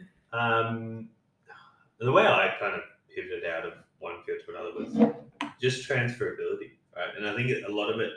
um, 2.00 2.06
the 2.06 2.12
way 2.12 2.26
I 2.26 2.54
kind 2.60 2.74
of 2.74 2.80
pivoted 3.14 3.44
out 3.44 3.66
of 3.66 3.72
one 3.98 4.14
field 4.24 4.38
to 4.46 4.54
another 4.54 4.72
was 4.74 5.14
just 5.60 5.88
transferability, 5.88 6.78
right? 6.96 7.14
And 7.16 7.26
I 7.26 7.34
think 7.34 7.50
a 7.66 7.70
lot 7.70 7.90
of 7.90 8.00
it 8.00 8.10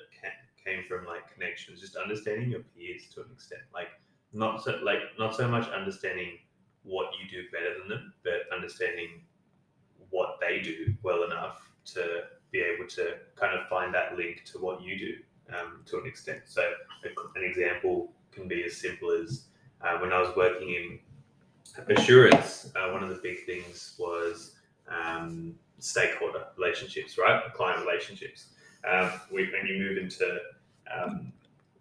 came 0.64 0.84
from 0.88 1.06
like 1.06 1.34
connections, 1.34 1.80
just 1.80 1.96
understanding 1.96 2.52
your 2.52 2.62
peers 2.76 3.08
to 3.16 3.22
an 3.22 3.28
extent, 3.34 3.62
like 3.74 3.88
not 4.34 4.64
so 4.64 4.80
like 4.84 5.00
not 5.18 5.36
so 5.36 5.48
much 5.48 5.68
understanding 5.70 6.38
what 6.84 7.08
you 7.20 7.30
do 7.30 7.48
better 7.52 7.78
than 7.80 7.90
them, 7.90 8.14
but 8.24 8.56
understanding 8.56 9.22
what 10.10 10.38
they 10.40 10.62
do 10.62 10.94
well 11.04 11.24
enough 11.24 11.62
to 11.86 12.24
be 12.52 12.60
able 12.60 12.88
to 12.88 13.16
kind 13.36 13.58
of 13.58 13.68
find 13.68 13.94
that 13.94 14.16
link 14.18 14.44
to 14.46 14.60
what 14.60 14.82
you 14.82 14.98
do 14.98 15.14
um, 15.56 15.82
to 15.86 16.00
an 16.00 16.06
extent. 16.06 16.42
So 16.46 16.62
an 17.04 17.44
example 17.44 18.14
can 18.32 18.48
be 18.48 18.64
as 18.64 18.78
simple 18.78 19.12
as 19.12 19.46
uh, 19.82 19.98
when 20.00 20.12
I 20.12 20.20
was 20.20 20.36
working 20.36 20.70
in 20.70 21.00
assurance, 21.88 22.72
uh, 22.76 22.92
one 22.92 23.04
of 23.04 23.10
the 23.10 23.20
big 23.22 23.46
things 23.46 23.96
was 23.98 24.56
um, 24.88 25.56
stakeholder 25.80 26.46
relationships, 26.58 27.18
right? 27.18 27.42
Client 27.54 27.86
relationships. 27.86 28.48
Um, 28.90 29.12
we, 29.32 29.50
when 29.52 29.66
you 29.68 29.80
move 29.80 29.98
into 29.98 30.40
um, 30.94 31.32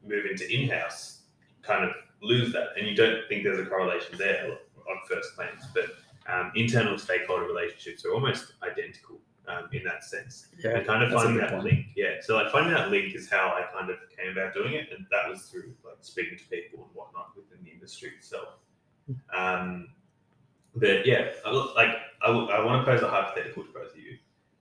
move 0.07 0.26
into 0.26 0.48
in-house, 0.50 1.22
kind 1.62 1.85
of 1.85 1.90
lose 2.22 2.53
that, 2.53 2.68
and 2.79 2.87
you 2.87 2.94
don't 2.94 3.26
think 3.29 3.44
there's 3.44 3.59
a 3.59 3.66
correlation 3.66 4.16
there 4.18 4.46
on 4.88 4.98
first 5.09 5.35
glance. 5.37 5.64
But 5.74 5.87
um, 6.33 6.53
internal 6.55 6.98
stakeholder 6.98 7.44
relationships 7.44 8.05
are 8.05 8.12
almost 8.12 8.53
identical 8.62 9.18
um, 9.48 9.68
in 9.72 9.83
that 9.85 10.05
sense. 10.05 10.46
And 10.76 10.87
kind 10.87 11.03
of 11.03 11.12
finding 11.12 11.38
that 11.38 11.62
link, 11.64 11.87
yeah. 11.96 12.16
So 12.20 12.37
like 12.37 12.53
finding 12.53 12.72
that 12.74 12.90
link 12.90 13.14
is 13.14 13.29
how 13.29 13.48
I 13.48 13.64
kind 13.76 13.90
of 13.90 13.96
came 14.16 14.33
about 14.33 14.55
doing 14.55 14.74
it, 14.74 14.88
and 14.94 15.07
that 15.11 15.29
was 15.29 15.42
through 15.42 15.74
like 15.85 15.96
speaking 16.00 16.38
to 16.38 16.44
people 16.44 16.85
and 16.85 16.94
whatnot 16.94 17.33
within 17.37 17.64
the 17.64 17.70
industry 17.70 18.12
itself. 18.16 18.59
Um, 19.37 19.88
but 20.77 21.07
yeah, 21.07 21.31
I, 21.44 21.51
look- 21.51 21.75
like 21.77 21.96
I, 22.23 22.31
want 22.31 22.85
to 22.85 22.90
pose 22.90 23.03
a 23.03 23.09
hypothetical 23.09 23.64
to 23.64 23.73
both 23.73 23.92
of 23.92 23.99
you. 23.99 24.16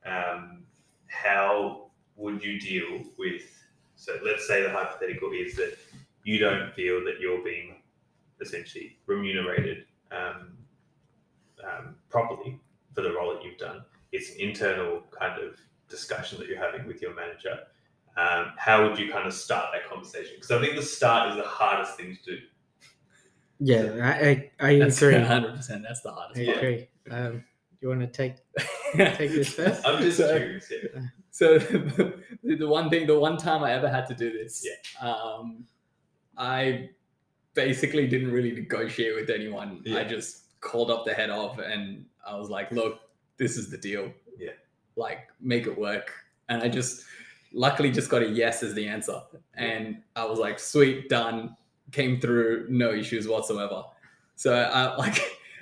Um, 0.06 0.64
how 1.08 1.88
would 2.16 2.44
you 2.44 2.60
deal 2.60 3.04
with? 3.18 3.44
So 3.96 4.18
let's 4.24 4.48
say 4.48 4.64
the 4.64 4.70
hypothetical 4.70 5.32
is 5.32 5.56
that 5.56 5.78
you 6.24 6.38
don't 6.38 6.74
feel 6.74 7.04
that 7.06 7.20
you're 7.20 7.44
being 7.44 7.82
essentially 8.42 8.98
remunerated 9.06 9.86
um, 10.12 10.54
um, 11.64 11.96
properly 12.10 12.60
for 12.94 13.02
the 13.02 13.12
role 13.14 13.34
that 13.34 13.44
you've 13.44 13.58
done. 13.58 13.84
It's 14.12 14.32
an 14.32 14.40
internal 14.40 15.04
kind 15.18 15.42
of 15.42 15.58
discussion 15.90 16.40
that 16.40 16.48
you're 16.48 16.62
having 16.62 16.88
with 16.88 17.02
your 17.02 17.14
manager. 17.14 17.60
Um, 18.18 18.54
how 18.58 18.88
would 18.88 18.98
you 18.98 19.12
kind 19.12 19.28
of 19.28 19.34
start 19.34 19.68
that 19.74 19.90
conversation? 19.90 20.34
Because 20.36 20.52
I 20.52 20.60
think 20.62 20.76
the 20.76 20.82
start 20.82 21.30
is 21.32 21.36
the 21.38 21.44
hardest 21.44 21.96
thing 21.96 22.18
to 22.26 22.32
do. 22.32 22.42
Yeah, 23.60 24.00
I 24.02 24.30
I, 24.62 24.69
I 24.74 24.80
That's 24.80 25.02
agree. 25.02 25.15
100. 25.19 25.56
percent 25.56 25.84
That's 25.88 26.02
the 26.02 26.10
I 26.12 26.13
hardest 26.13 26.41
Yeah. 26.41 26.52
agree. 26.56 26.88
Um, 27.12 27.43
you 27.82 27.88
want 27.89 28.02
to 28.02 28.08
take 28.08 28.36
take 28.95 29.32
this 29.32 29.54
first? 29.54 29.86
I'm 29.86 30.02
just 30.02 30.17
So- 30.17 30.38
curious. 30.38 30.72
Yeah. 30.72 31.02
So 31.32 31.58
the, 31.60 32.13
the 32.43 32.67
one 32.67 32.89
thing, 32.89 33.08
the 33.08 33.17
one 33.17 33.38
time 33.38 33.63
I 33.63 33.72
ever 33.74 33.88
had 33.88 34.06
to 34.08 34.13
do 34.15 34.32
this, 34.32 34.65
Yeah. 34.67 35.08
um, 35.10 35.63
I 36.38 36.89
basically 37.54 38.08
didn't 38.08 38.32
really 38.32 38.52
negotiate 38.52 39.15
with 39.15 39.30
anyone. 39.30 39.84
I 39.95 40.04
just 40.04 40.60
called 40.60 40.91
up 40.91 41.06
the 41.06 41.13
head 41.13 41.30
of, 41.30 41.60
and 41.60 42.06
I 42.28 42.36
was 42.36 42.50
like, 42.50 42.72
"Look, 42.72 43.00
this 43.38 43.56
is 43.58 43.69
the 43.69 43.78
deal. 43.78 44.12
Yeah. 44.38 44.52
like 44.95 45.28
make 45.39 45.65
it 45.67 45.78
work." 45.78 46.12
And 46.50 46.62
I 46.63 46.67
just, 46.67 47.06
luckily, 47.54 47.91
just 47.91 48.10
got 48.10 48.22
a 48.24 48.28
yes 48.28 48.62
as 48.63 48.74
the 48.74 48.88
answer, 48.88 49.22
and 49.54 50.02
I 50.17 50.26
was 50.26 50.39
like, 50.39 50.60
"Sweet, 50.60 51.08
done." 51.10 51.56
Came 51.91 52.19
through, 52.19 52.67
no 52.69 52.91
issues 52.93 53.28
whatsoever. 53.28 53.84
So 54.36 54.54
I 54.56 54.95
like. 55.04 55.19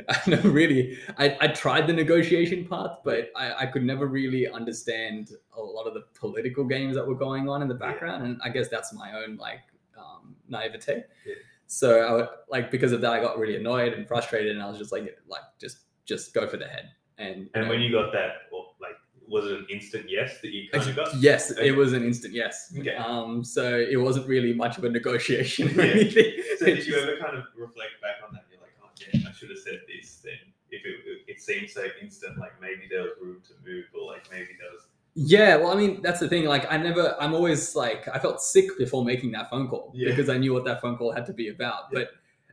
I 0.10 0.30
know 0.30 0.40
really 0.44 0.96
I, 1.18 1.36
I 1.42 1.48
tried 1.48 1.88
the 1.88 1.94
negotiation 1.94 2.66
part, 2.68 3.04
but 3.04 3.32
I, 3.36 3.64
I 3.64 3.66
could 3.66 3.84
never 3.84 4.06
really 4.06 4.48
understand 4.48 5.32
a 5.58 5.60
lot 5.60 5.88
of 5.88 5.96
the 5.96 6.04
political 6.14 6.64
games 6.66 6.96
that 6.96 7.08
were 7.08 7.16
going 7.16 7.50
on 7.50 7.64
in 7.64 7.68
the 7.68 7.74
Yeah. 7.82 7.94
background. 7.94 8.24
And 8.24 8.40
I 8.44 8.50
guess 8.50 8.68
that's 8.70 8.94
my 8.94 9.14
own 9.14 9.38
like 9.38 9.62
um, 9.98 10.36
naivete. 10.50 11.04
Yeah. 11.26 11.34
So 11.66 12.02
I 12.02 12.12
would, 12.14 12.28
like 12.48 12.70
because 12.70 12.92
of 12.92 13.02
that, 13.02 13.12
I 13.12 13.20
got 13.20 13.40
really 13.40 13.56
annoyed 13.56 13.94
and 13.94 14.08
frustrated, 14.08 14.52
and 14.56 14.62
I 14.62 14.70
was 14.70 14.78
just 14.78 14.92
like, 14.92 15.18
like 15.28 15.42
just 15.60 15.80
just 16.06 16.32
go 16.32 16.48
for 16.48 16.58
the 16.58 16.68
head. 16.68 16.92
And 17.18 17.46
you 17.46 17.50
And 17.56 17.64
know, 17.64 17.70
when 17.72 17.82
you 17.82 17.92
got 17.92 18.12
that, 18.14 18.34
like, 18.80 18.98
was 19.28 19.46
it 19.46 19.60
an 19.60 19.68
instant 19.70 20.06
yes 20.10 20.40
that 20.42 20.52
you 20.54 20.70
kind 20.70 20.90
of 20.90 20.96
got? 20.96 21.16
yes, 21.16 21.52
Okay. 21.52 21.68
it 21.70 21.76
was 21.76 21.94
an 21.94 22.04
instant 22.04 22.34
yes. 22.34 22.74
Okay. 22.78 22.96
Um, 22.96 23.44
so 23.44 23.78
it 23.78 23.98
wasn't 23.98 24.28
really 24.28 24.54
much 24.54 24.78
of 24.78 24.84
a 24.84 24.90
negotiation 24.90 25.68
or 25.80 25.84
Yeah. 25.86 25.92
anything. 25.94 26.34
So 26.60 26.66
did 26.66 26.86
you 26.88 26.96
ever 26.98 27.18
kind 27.18 27.38
of 27.38 27.44
reflect 27.56 28.02
back 28.02 28.16
on 28.26 28.34
that? 28.34 28.46
You're 28.52 28.62
like, 28.62 28.72
oh 28.84 28.90
yeah, 29.14 29.30
I 29.30 29.32
should 29.34 29.50
have 29.50 29.60
said 29.60 29.82
this 29.88 30.20
then. 30.24 30.34
If 30.70 30.86
it, 30.86 30.96
it 31.28 31.42
seemed 31.42 31.70
so 31.70 31.86
instant, 32.02 32.38
like 32.40 32.60
maybe 32.62 32.88
there 32.90 33.04
was 33.04 33.12
room 33.22 33.42
to 33.48 33.54
move, 33.70 33.86
or 33.94 34.12
like 34.14 34.30
maybe 34.32 34.50
there 34.60 34.72
was. 34.74 34.88
Yeah, 35.20 35.56
well, 35.56 35.72
I 35.72 35.76
mean, 35.76 36.02
that's 36.04 36.20
the 36.20 36.30
thing. 36.30 36.46
Like, 36.46 36.72
I 36.72 36.78
never, 36.78 37.16
I'm 37.20 37.34
always 37.34 37.76
like, 37.76 38.08
I 38.08 38.20
felt 38.20 38.40
sick 38.40 38.66
before 38.78 39.04
making 39.04 39.32
that 39.32 39.50
phone 39.50 39.68
call 39.68 39.92
Yeah. 39.96 40.10
because 40.10 40.30
I 40.30 40.38
knew 40.38 40.54
what 40.54 40.64
that 40.66 40.80
phone 40.80 40.96
call 40.96 41.12
had 41.12 41.26
to 41.26 41.34
be 41.34 41.48
about. 41.48 41.86
Yeah. 41.92 42.00
But 42.02 42.10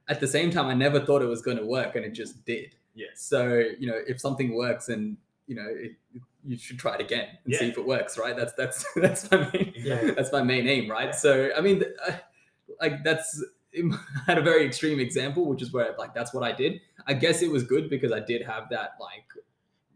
at 0.09 0.19
the 0.21 0.27
same 0.27 0.51
time, 0.51 0.67
I 0.69 0.75
never 0.75 0.99
thought 1.01 1.21
it 1.23 1.27
was 1.27 1.43
going 1.43 1.59
to 1.59 1.65
work, 1.67 1.95
and 1.97 2.05
it 2.07 2.13
just 2.13 2.43
did. 2.47 2.75
Yeah. 2.95 3.09
So, 3.15 3.63
you 3.79 3.87
know, 3.87 3.99
if 4.07 4.19
something 4.21 4.55
works, 4.57 4.89
and 4.89 5.17
you 5.47 5.57
know, 5.57 5.67
it, 5.69 5.93
you 6.47 6.57
should 6.59 6.79
try 6.79 6.95
it 6.95 7.01
again 7.01 7.29
and 7.45 7.55
see 7.55 7.69
if 7.69 7.79
it 7.79 7.87
works. 7.87 8.19
Right? 8.19 8.37
That's 8.37 8.53
that's 8.55 8.85
that's 8.97 9.31
my 9.31 9.49
main 9.53 9.73
Yeah. 9.77 10.11
that's 10.13 10.33
my 10.33 10.43
main 10.43 10.67
aim. 10.69 10.91
Right? 10.91 11.07
Yeah. 11.07 11.11
So, 11.13 11.51
I 11.57 11.61
mean, 11.61 11.85
uh, 12.07 12.13
like 12.81 13.03
that's 13.05 13.43
I 13.77 13.91
had 14.27 14.39
a 14.39 14.43
very 14.43 14.65
extreme 14.65 15.01
example, 15.01 15.47
which 15.47 15.63
is 15.63 15.73
where 15.73 15.95
like 15.99 16.15
that's 16.15 16.33
what 16.35 16.45
I 16.45 16.53
did. 16.53 16.81
I 17.07 17.15
guess 17.15 17.43
it 17.43 17.51
was 17.51 17.65
good 17.65 17.91
because 17.91 18.13
I 18.13 18.21
did 18.21 18.43
have 18.43 18.69
that 18.71 18.91
like 19.01 19.25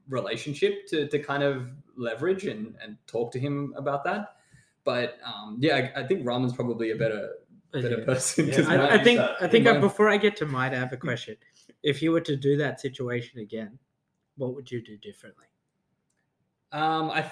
relationship 0.09 0.87
to, 0.89 1.07
to 1.09 1.19
kind 1.19 1.43
of 1.43 1.69
leverage 1.97 2.45
and, 2.47 2.75
and 2.83 2.97
talk 3.07 3.31
to 3.33 3.39
him 3.39 3.75
about 3.77 4.05
that. 4.05 4.37
But 4.85 5.19
um, 5.25 5.59
yeah, 5.61 5.91
I, 5.95 6.01
I 6.01 6.07
think 6.07 6.25
Raman's 6.25 6.55
probably 6.55 6.91
a 6.93 6.97
better 6.97 7.31
better 7.73 7.99
Yeah. 7.99 8.05
person. 8.07 8.49
Yeah, 8.49 8.67
I- 8.69 8.95
I, 8.95 9.05
think 9.05 9.21
I 9.21 9.47
think 9.49 9.65
before 9.81 10.09
I 10.09 10.17
get 10.17 10.37
to 10.39 10.47
mine, 10.47 10.73
I 10.73 10.77
have 10.79 10.93
a 10.93 10.97
question. 10.97 11.37
If 11.83 12.01
you 12.03 12.11
were 12.13 12.23
to 12.23 12.37
do 12.37 12.57
that 12.57 12.81
situation 12.81 13.39
again, 13.41 13.79
what 14.37 14.55
would 14.55 14.71
you 14.71 14.81
do 14.81 14.97
differently, 14.97 15.45
um, 16.73 17.11
I, 17.11 17.31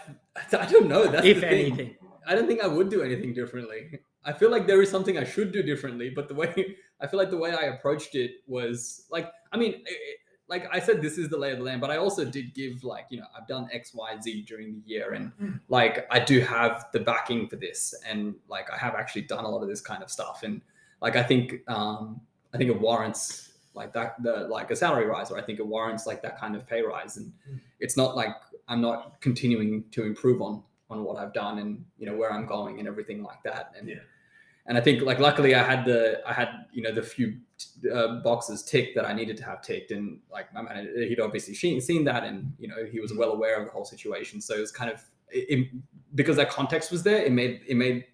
I 0.58 0.66
don't 0.66 0.88
know. 0.88 1.06
That's 1.06 1.26
if 1.26 1.42
anything? 1.42 1.96
I 2.26 2.34
don't 2.34 2.46
think 2.46 2.62
I 2.62 2.66
would 2.66 2.88
do 2.90 3.02
anything 3.02 3.32
differently. 3.34 4.00
I 4.24 4.32
feel 4.32 4.50
like 4.50 4.66
there 4.66 4.82
is 4.82 4.90
something 4.90 5.16
I 5.16 5.24
should 5.24 5.52
do 5.52 5.62
differently, 5.62 6.10
but 6.10 6.26
the 6.28 6.34
way 6.34 6.76
I 7.00 7.06
feel 7.06 7.18
like 7.18 7.30
the 7.30 7.36
way 7.36 7.52
I 7.52 7.64
approached 7.66 8.14
it 8.14 8.32
was 8.46 9.06
like, 9.10 9.30
I 9.52 9.56
mean, 9.56 9.74
it, 9.86 10.18
like 10.48 10.68
I 10.72 10.78
said, 10.80 11.02
this 11.02 11.18
is 11.18 11.28
the 11.28 11.36
lay 11.36 11.52
of 11.52 11.58
the 11.58 11.64
land, 11.64 11.80
but 11.80 11.90
I 11.90 11.96
also 11.98 12.24
did 12.24 12.54
give 12.54 12.82
like, 12.84 13.06
you 13.10 13.18
know, 13.18 13.26
I've 13.36 13.46
done 13.48 13.68
X, 13.72 13.92
Y, 13.94 14.16
Z 14.22 14.42
during 14.48 14.74
the 14.74 14.80
year 14.88 15.12
and 15.12 15.32
like 15.68 16.06
I 16.10 16.18
do 16.20 16.40
have 16.40 16.86
the 16.92 17.00
backing 17.00 17.48
for 17.48 17.56
this. 17.56 17.94
And 18.08 18.34
like 18.48 18.70
I 18.72 18.76
have 18.78 18.94
actually 18.94 19.22
done 19.22 19.44
a 19.44 19.48
lot 19.48 19.62
of 19.62 19.68
this 19.68 19.80
kind 19.80 20.02
of 20.02 20.10
stuff. 20.10 20.42
And 20.44 20.62
like 21.02 21.14
I 21.16 21.22
think 21.22 21.62
um 21.68 22.20
I 22.54 22.58
think 22.58 22.70
it 22.70 22.80
warrants 22.80 23.52
like 23.74 23.92
that 23.92 24.20
the 24.22 24.46
like 24.48 24.70
a 24.70 24.76
salary 24.76 25.06
rise 25.06 25.30
or 25.30 25.36
I 25.38 25.42
think 25.42 25.58
it 25.58 25.66
warrants 25.66 26.06
like 26.06 26.22
that 26.22 26.38
kind 26.40 26.56
of 26.56 26.66
pay 26.66 26.80
rise. 26.82 27.16
And 27.18 27.32
Mm. 27.50 27.60
it's 27.80 27.96
not 27.96 28.16
like 28.16 28.34
I'm 28.68 28.80
not 28.80 29.20
continuing 29.20 29.84
to 29.92 30.04
improve 30.04 30.42
on 30.42 30.62
on 30.90 31.02
what 31.04 31.16
I've 31.16 31.32
done 31.32 31.58
and 31.58 31.84
you 31.98 32.06
know 32.06 32.16
where 32.16 32.32
I'm 32.32 32.46
going 32.46 32.78
and 32.78 32.86
everything 32.88 33.22
like 33.22 33.42
that. 33.44 33.72
And 33.78 33.88
Yeah. 33.88 33.96
and 34.66 34.76
I 34.78 34.80
think 34.80 35.02
like 35.02 35.18
luckily 35.18 35.54
I 35.54 35.62
had 35.62 35.84
the 35.84 36.20
I 36.26 36.32
had 36.32 36.48
you 36.72 36.82
know 36.82 36.92
the 36.92 37.02
few 37.02 37.38
uh, 37.92 38.20
boxes 38.22 38.62
ticked 38.62 38.94
that 38.96 39.04
I 39.06 39.12
needed 39.12 39.36
to 39.38 39.44
have 39.44 39.62
ticked, 39.62 39.90
and 39.90 40.20
like 40.30 40.52
my 40.54 40.62
manager 40.62 41.04
he'd 41.04 41.20
obviously 41.20 41.54
seen, 41.54 41.80
seen 41.80 42.04
that, 42.04 42.22
and 42.24 42.52
you 42.58 42.68
know 42.68 42.84
he 42.90 43.00
was 43.00 43.12
well 43.14 43.32
aware 43.32 43.58
of 43.58 43.64
the 43.66 43.72
whole 43.72 43.84
situation. 43.84 44.40
So 44.40 44.54
it 44.54 44.60
was 44.60 44.72
kind 44.72 44.90
of 44.90 45.02
it, 45.30 45.46
it- 45.58 45.68
because 46.14 46.36
that 46.36 46.50
context 46.50 46.90
was 46.90 47.02
there, 47.02 47.22
it 47.24 47.32
made 47.32 47.60
it 47.68 47.74
made 47.76 48.04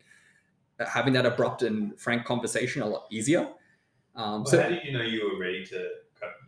having 0.89 1.13
that 1.13 1.27
abrupt 1.27 1.63
and 1.63 1.99
frank 2.01 2.25
conversation 2.25 2.83
a 2.83 2.87
lot 2.87 3.05
easier. 3.11 3.43
Um, 4.17 4.43
Well, 4.43 4.47
so 4.47 4.63
how 4.63 4.69
did 4.69 4.85
you 4.85 4.93
know 4.93 5.03
you 5.03 5.31
were 5.31 5.39
ready 5.39 5.65
to 5.67 5.89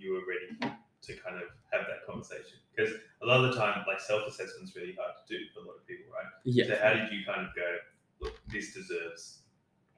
you 0.01 0.13
were 0.15 0.25
ready 0.27 0.75
to 1.03 1.13
kind 1.23 1.37
of 1.37 1.49
have 1.73 1.87
that 1.87 2.05
conversation? 2.07 2.59
Because 2.77 2.93
a 3.23 3.27
lot 3.27 3.45
of 3.45 3.53
the 3.53 3.59
time, 3.59 3.85
like 3.87 4.01
self 4.01 4.27
assessment's 4.27 4.75
really 4.75 4.97
hard 4.99 5.15
to 5.27 5.37
do 5.37 5.45
for 5.55 5.61
a 5.61 5.67
lot 5.67 5.77
of 5.77 5.87
people, 5.87 6.13
right? 6.13 6.27
yeah, 6.45 6.67
So 6.67 6.77
how 6.83 6.95
did 6.95 7.13
you 7.13 7.25
kind 7.27 7.47
of 7.47 7.55
go, 7.55 7.77
look, 8.21 8.41
this 8.49 8.75
deserves 8.75 9.41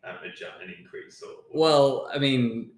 um, 0.05 0.17
a 0.25 0.35
jump, 0.35 0.55
an 0.63 0.75
increase, 0.79 1.23
or, 1.23 1.31
or 1.31 1.37
Well, 1.53 2.11
I 2.15 2.19
mean, 2.19 2.71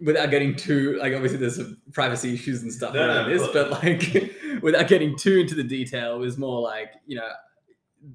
without 0.00 0.30
getting 0.30 0.54
too 0.54 0.98
like 1.00 1.14
obviously 1.14 1.38
there's 1.38 1.56
some 1.56 1.78
privacy 1.92 2.34
issues 2.34 2.62
and 2.62 2.72
stuff 2.72 2.94
No, 2.94 3.06
no, 3.06 3.14
around 3.14 3.32
of 3.32 3.38
this, 3.38 3.48
but 3.52 3.70
like 3.70 4.34
without 4.62 4.88
getting 4.88 5.16
too 5.16 5.38
into 5.38 5.54
the 5.54 5.62
detail, 5.62 6.16
it 6.16 6.18
was 6.18 6.36
more 6.36 6.60
like 6.60 6.94
you 7.06 7.16
know 7.16 7.30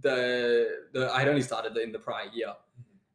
the 0.02 0.68
the 0.94 1.12
I 1.12 1.20
had 1.20 1.28
only 1.28 1.42
started 1.42 1.76
in 1.78 1.92
the 1.92 2.00
prior 2.00 2.28
year, 2.34 2.54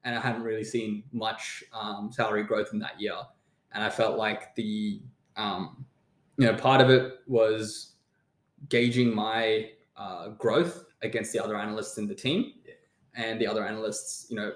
and 0.05 0.17
I 0.17 0.21
hadn't 0.21 0.43
really 0.43 0.65
seen 0.65 1.05
much 1.13 1.63
um, 1.73 2.11
salary 2.13 2.43
growth 2.43 2.71
in 2.73 2.79
that 2.81 3.01
year, 3.01 3.17
and 3.73 3.85
I 3.85 3.91
felt 3.91 4.19
like 4.19 4.55
the 4.55 5.01
um, 5.37 5.85
you 6.37 6.47
know 6.47 6.55
part 6.55 6.81
of 6.81 6.91
it 6.91 7.21
was 7.27 7.94
gauging 8.69 9.15
my 9.15 9.71
uh, 9.97 10.29
growth 10.31 10.85
against 11.03 11.33
the 11.33 11.43
other 11.43 11.57
analysts 11.57 11.99
in 11.99 12.07
the 12.09 12.15
team 12.15 12.53
Yeah. 12.67 12.75
and 13.15 13.41
the 13.41 13.47
other 13.47 13.65
analysts 13.65 14.27
you 14.31 14.37
know 14.37 14.53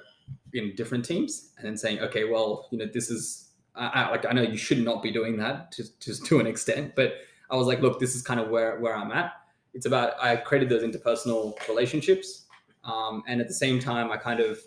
in 0.52 0.74
different 0.74 1.04
teams 1.04 1.52
and 1.56 1.66
then 1.66 1.76
saying 1.76 2.00
okay 2.00 2.24
well 2.24 2.68
you 2.70 2.78
know 2.78 2.86
this 2.92 3.10
is 3.10 3.50
I, 3.74 3.86
I 3.86 4.10
like 4.10 4.26
i 4.26 4.32
know 4.32 4.42
you 4.42 4.56
should 4.56 4.82
not 4.84 5.02
be 5.02 5.10
doing 5.10 5.36
that 5.38 5.72
to, 5.72 5.98
to, 6.00 6.22
to 6.24 6.40
an 6.40 6.46
extent 6.46 6.94
but 6.96 7.14
i 7.50 7.56
was 7.56 7.66
like 7.66 7.80
look 7.80 7.98
this 8.00 8.14
is 8.14 8.22
kind 8.22 8.40
of 8.40 8.48
where 8.48 8.78
where 8.80 8.94
i'm 8.96 9.12
at 9.12 9.32
it's 9.74 9.86
about 9.86 10.12
i 10.22 10.36
created 10.36 10.68
those 10.68 10.82
interpersonal 10.82 11.54
relationships 11.68 12.46
um, 12.84 13.22
and 13.26 13.40
at 13.40 13.48
the 13.48 13.54
same 13.54 13.78
time 13.78 14.10
i 14.10 14.16
kind 14.16 14.40
of 14.40 14.58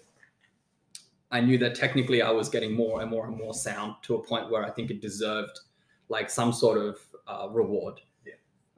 i 1.32 1.40
knew 1.42 1.58
that 1.58 1.76
technically 1.76 2.22
i 2.22 2.30
was 2.32 2.48
getting 2.50 2.74
more 2.74 3.02
and 3.02 3.10
more 3.10 3.28
and 3.28 3.36
more 3.38 3.54
sound 3.54 3.96
to 4.04 4.16
a 4.16 4.24
point 4.24 4.50
where 4.50 4.64
i 4.66 4.70
think 4.70 4.90
it 4.92 5.02
deserved 5.02 5.60
like 6.10 6.30
some 6.30 6.52
sort 6.52 6.78
of 6.78 6.98
uh, 7.28 7.48
reward. 7.50 8.02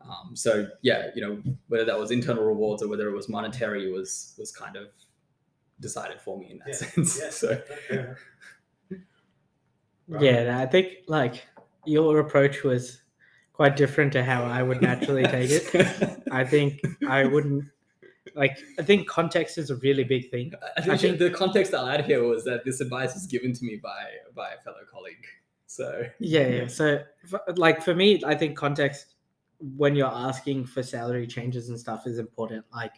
Um, 0.10 0.36
so 0.36 0.68
yeah 0.82 1.10
you 1.16 1.22
know 1.22 1.42
whether 1.68 1.86
that 1.86 1.98
was 1.98 2.12
internal 2.12 2.44
rewards 2.44 2.84
or 2.84 2.88
whether 2.90 3.08
it 3.10 3.14
was 3.14 3.30
monetary 3.30 3.92
was 3.92 4.36
was 4.38 4.52
kind 4.52 4.76
of 4.76 4.88
decided 5.80 6.20
for 6.22 6.38
me 6.38 6.52
in 6.52 6.58
that 6.60 6.68
Yeah, 6.68 6.74
sense 6.76 7.20
yeah. 7.22 7.30
so 7.42 7.62
Okay. 7.92 8.08
Right. 10.08 10.22
Yeah, 10.22 10.60
I 10.60 10.66
think 10.66 10.88
like 11.08 11.46
your 11.86 12.20
approach 12.20 12.64
was 12.64 13.02
quite 13.54 13.76
different 13.76 14.12
to 14.14 14.24
how 14.24 14.44
I 14.44 14.62
would 14.62 14.82
naturally 14.82 15.24
take 15.24 15.50
it. 15.50 16.24
I 16.32 16.44
think 16.44 16.82
I 17.08 17.24
wouldn't 17.24 17.66
like. 18.36 18.58
I 18.78 18.84
think 18.84 19.08
context 19.08 19.58
is 19.58 19.70
a 19.70 19.76
really 19.78 20.04
big 20.04 20.30
thing. 20.30 20.52
I 20.78 20.82
think, 20.82 20.94
I 20.94 20.98
think- 20.98 21.20
the 21.20 21.30
context 21.30 21.74
I'll 21.74 21.88
add 21.88 22.04
here 22.06 22.24
was 22.24 22.44
that 22.46 22.66
this 22.66 22.82
advice 22.82 23.14
was 23.14 23.26
given 23.28 23.54
to 23.54 23.64
me 23.64 23.78
by 23.82 24.04
by 24.36 24.52
a 24.52 24.62
fellow 24.62 24.84
colleague. 24.92 25.26
So 25.68 26.04
Yeah, 26.20 26.42
yeah. 26.42 26.48
Yeah. 26.64 26.68
So, 26.68 27.00
f- 27.34 27.58
like 27.58 27.82
for 27.82 27.96
me, 27.96 28.22
I 28.26 28.36
think 28.36 28.58
context 28.58 29.13
when 29.78 29.96
you're 29.96 30.08
asking 30.08 30.66
for 30.66 30.84
salary 30.84 31.26
changes 31.28 31.70
and 31.70 31.80
stuff 31.80 32.06
is 32.06 32.20
important. 32.20 32.66
Like 32.74 32.94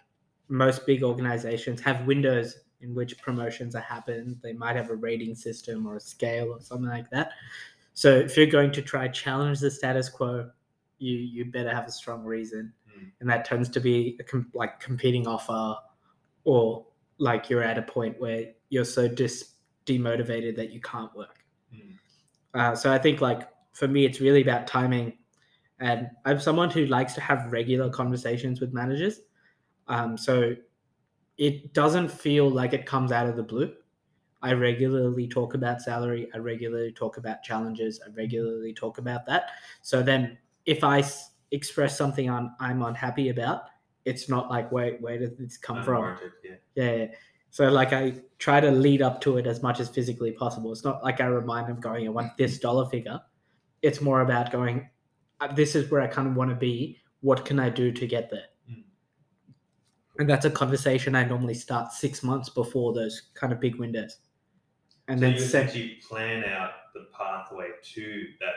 most 0.48 0.86
big 0.86 1.04
organizations 1.04 1.80
have 1.82 2.06
windows 2.08 2.58
in 2.82 2.94
which 2.96 3.18
promotions 3.22 3.76
are 3.76 3.82
happened. 3.82 4.38
They 4.42 4.54
might 4.54 4.76
have 4.76 4.90
a 4.90 4.96
rating 4.96 5.36
system 5.36 5.86
or 5.88 5.96
a 5.96 6.00
scale 6.00 6.52
or 6.52 6.60
something 6.62 6.90
like 6.90 7.10
that. 7.12 7.32
So 7.94 8.14
if 8.16 8.36
you're 8.36 8.48
going 8.48 8.72
to 8.72 8.82
try 8.82 9.08
challenge 9.08 9.60
the 9.60 9.72
status 9.72 10.10
quo, 10.10 10.50
you 10.98 11.18
you 11.18 11.46
better 11.46 11.74
have 11.74 11.88
a 11.88 11.92
strong 11.92 12.24
reason, 12.24 12.74
Mm. 12.98 13.12
and 13.20 13.30
that 13.30 13.46
tends 13.46 13.70
to 13.70 13.80
be 13.80 14.18
a 14.20 14.24
com- 14.24 14.50
like 14.54 14.80
competing 14.80 15.28
offer, 15.28 15.76
or 16.46 16.86
like 17.18 17.50
you're 17.50 17.64
at 17.64 17.78
a 17.78 17.82
point 17.82 18.20
where 18.20 18.54
you're 18.70 18.86
so 18.86 19.08
dis 19.08 19.54
demotivated 19.86 20.56
that 20.56 20.72
you 20.72 20.82
can't 20.82 21.14
work. 21.16 21.44
Mm. 21.74 21.98
Uh, 22.54 22.76
so 22.76 22.92
I 22.92 22.98
think 22.98 23.22
like 23.22 23.48
for 23.74 23.88
me, 23.88 24.06
it's 24.06 24.20
really 24.22 24.42
about 24.42 24.68
timing, 24.68 25.18
and 25.80 26.10
I'm 26.26 26.40
someone 26.40 26.70
who 26.70 26.86
likes 26.86 27.14
to 27.16 27.22
have 27.22 27.52
regular 27.52 27.90
conversations 27.90 28.62
with 28.62 28.74
managers. 28.74 29.22
Um, 29.88 30.18
so 30.18 30.56
it 31.38 31.74
doesn't 31.74 32.10
feel 32.10 32.50
like 32.50 32.74
it 32.74 32.86
comes 32.86 33.12
out 33.12 33.28
of 33.28 33.36
the 33.36 33.44
blue. 33.44 33.74
I 34.42 34.54
regularly 34.54 35.28
talk 35.28 35.54
about 35.54 35.82
salary. 35.82 36.30
I 36.34 36.38
regularly 36.38 36.92
talk 36.92 37.18
about 37.18 37.44
challenges. 37.44 38.00
I 38.06 38.10
regularly 38.12 38.74
talk 38.74 38.98
about 39.00 39.26
that. 39.26 39.52
So 39.82 40.04
then, 40.04 40.38
if 40.66 40.84
I 40.84 41.00
s- 41.00 41.32
express 41.52 41.98
something 41.98 42.30
I'm, 42.30 42.56
I'm 42.60 42.82
unhappy 42.84 43.30
about, 43.30 43.64
it's 44.06 44.30
not 44.30 44.50
like 44.50 44.72
wait, 44.72 45.02
where 45.02 45.18
did 45.18 45.38
this 45.38 45.58
come 45.58 45.84
from? 45.84 46.18
Yeah. 46.44 46.56
Yeah. 46.76 47.08
So 47.50 47.70
like 47.70 47.94
I 47.94 48.22
try 48.38 48.60
to 48.60 48.70
lead 48.70 49.02
up 49.02 49.22
to 49.22 49.38
it 49.38 49.48
as 49.48 49.64
much 49.64 49.80
as 49.80 49.90
physically 49.90 50.32
possible. 50.32 50.72
It's 50.72 50.84
not 50.84 51.04
like 51.04 51.22
I 51.22 51.26
remind 51.26 51.68
them 51.70 51.80
going, 51.80 52.06
I 52.06 52.10
want 52.10 52.38
this 52.38 52.60
dollar 52.60 52.88
figure. 52.90 53.20
It's 53.82 54.02
more 54.02 54.22
about 54.22 54.52
going, 54.52 54.80
"Uh, 54.82 54.84
this 55.56 55.76
is 55.76 55.90
where 55.92 56.02
I 56.02 56.08
kind 56.08 56.28
of 56.28 56.36
want 56.36 56.50
to 56.50 56.56
be. 56.56 57.00
What 57.22 57.46
can 57.46 57.60
I 57.60 57.70
do 57.70 57.92
to 57.92 58.08
get 58.08 58.30
there? 58.30 58.46
Mm. 58.70 58.84
And 60.20 60.30
that's 60.30 60.46
a 60.46 60.50
conversation 60.50 61.16
I 61.16 61.24
normally 61.26 61.56
start 61.56 61.92
six 61.92 62.24
months 62.24 62.50
before 62.50 62.94
those 62.94 63.30
kind 63.34 63.52
of 63.52 63.60
big 63.60 63.76
windows. 63.76 64.18
And 65.08 65.20
so 65.20 65.26
then 65.26 65.34
you 65.34 65.40
set, 65.40 65.66
essentially 65.66 66.00
plan 66.08 66.44
out 66.46 66.72
the 66.94 67.08
pathway 67.18 67.70
to 67.94 68.24
that 68.40 68.54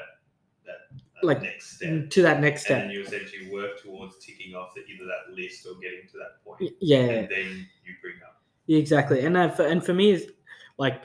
that 0.65 0.97
uh, 1.23 1.27
Like, 1.27 1.43
next 1.43 1.77
step. 1.77 2.11
to 2.11 2.23
that 2.23 2.41
next 2.41 2.65
step. 2.65 2.83
then 2.83 2.91
you 2.91 3.03
essentially 3.03 3.51
work 3.51 3.83
towards 3.83 4.19
ticking 4.19 4.55
off 4.55 4.75
the, 4.75 4.83
either 4.83 5.05
that 5.05 5.35
list 5.35 5.67
or 5.67 5.75
getting 5.81 6.07
to 6.13 6.19
that 6.19 6.45
point. 6.45 6.73
Yeah. 6.81 6.99
And 6.99 7.29
then 7.29 7.67
you 7.85 7.95
bring 8.01 8.15
up. 8.27 8.43
Exactly. 8.69 9.25
And 9.25 9.37
uh, 9.37 9.49
for, 9.51 9.67
and 9.67 9.85
for 9.85 9.95
me, 9.95 10.11
is 10.11 10.31
like 10.79 11.05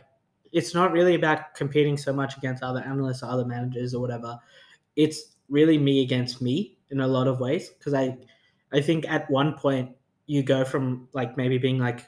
it's 0.51 0.73
not 0.73 0.91
really 0.91 1.15
about 1.15 1.55
competing 1.55 1.97
so 1.97 2.13
much 2.13 2.37
against 2.37 2.61
other 2.61 2.81
analysts 2.81 3.23
or 3.23 3.29
other 3.29 3.45
managers 3.45 3.93
or 3.93 4.01
whatever. 4.01 4.37
It's 4.95 5.32
really 5.49 5.77
me 5.77 6.01
against 6.01 6.41
me 6.41 6.77
in 6.89 6.99
a 6.99 7.07
lot 7.07 7.27
of 7.27 7.39
ways 7.39 7.69
because 7.69 7.93
I 7.93 8.17
I 8.71 8.81
think 8.81 9.09
at 9.09 9.29
one 9.29 9.53
point 9.53 9.91
you 10.25 10.43
go 10.43 10.63
from 10.63 11.07
like 11.13 11.37
maybe 11.37 11.57
being 11.57 11.79
like 11.79 12.05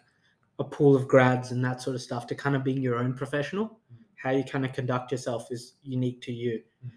a 0.60 0.64
pool 0.64 0.96
of 0.96 1.08
grads 1.08 1.52
and 1.52 1.64
that 1.66 1.82
sort 1.82 1.96
of 1.96 2.02
stuff 2.02 2.28
to 2.28 2.36
kind 2.36 2.56
of 2.56 2.64
being 2.64 2.82
your 2.82 2.98
own 2.98 3.14
professional. 3.14 3.80
How 4.16 4.32
you 4.32 4.44
kind 4.44 4.66
of 4.66 4.74
conduct 4.74 5.12
yourself 5.12 5.52
is 5.52 5.74
unique 5.84 6.22
to 6.22 6.32
you. 6.32 6.62
Mm. 6.84 6.92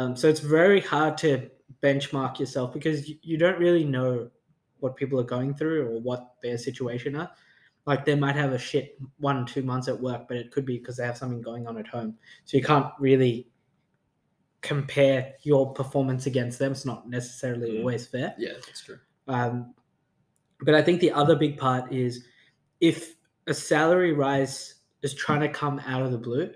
Um, 0.00 0.16
so 0.16 0.28
it's 0.28 0.40
very 0.40 0.80
hard 0.80 1.18
to 1.18 1.50
benchmark 1.82 2.38
yourself 2.38 2.72
because 2.72 3.08
you, 3.08 3.16
you 3.22 3.38
don't 3.38 3.58
really 3.58 3.84
know 3.84 4.30
what 4.78 4.96
people 4.96 5.18
are 5.18 5.24
going 5.24 5.54
through 5.54 5.88
or 5.88 6.00
what 6.00 6.34
their 6.42 6.58
situation 6.58 7.16
are 7.16 7.30
like 7.86 8.04
they 8.04 8.14
might 8.14 8.36
have 8.36 8.52
a 8.52 8.58
shit 8.58 8.98
one 9.18 9.46
two 9.46 9.62
months 9.62 9.88
at 9.88 10.00
work 10.00 10.26
but 10.28 10.36
it 10.36 10.50
could 10.50 10.64
be 10.64 10.78
because 10.78 10.96
they 10.96 11.04
have 11.04 11.16
something 11.16 11.40
going 11.40 11.66
on 11.66 11.78
at 11.78 11.86
home 11.86 12.14
so 12.44 12.56
you 12.56 12.62
can't 12.62 12.86
really 12.98 13.48
compare 14.62 15.34
your 15.42 15.72
performance 15.72 16.26
against 16.26 16.58
them 16.58 16.72
it's 16.72 16.84
not 16.84 17.08
necessarily 17.08 17.70
Mm. 17.72 17.78
always 17.80 18.06
fair 18.06 18.34
yeah, 18.38 18.52
that's 18.54 18.82
true. 18.84 18.98
um, 19.28 19.74
but 20.60 20.74
i 20.74 20.82
think 20.82 21.00
the 21.00 21.10
other 21.12 21.34
big 21.36 21.56
part 21.56 21.90
is 21.92 22.24
if 22.80 23.16
a 23.46 23.54
salary 23.54 24.12
rise 24.12 24.74
is 25.02 25.14
trying 25.14 25.40
to 25.40 25.48
come 25.48 25.78
out 25.86 26.02
of 26.02 26.12
the 26.12 26.18
blue 26.18 26.52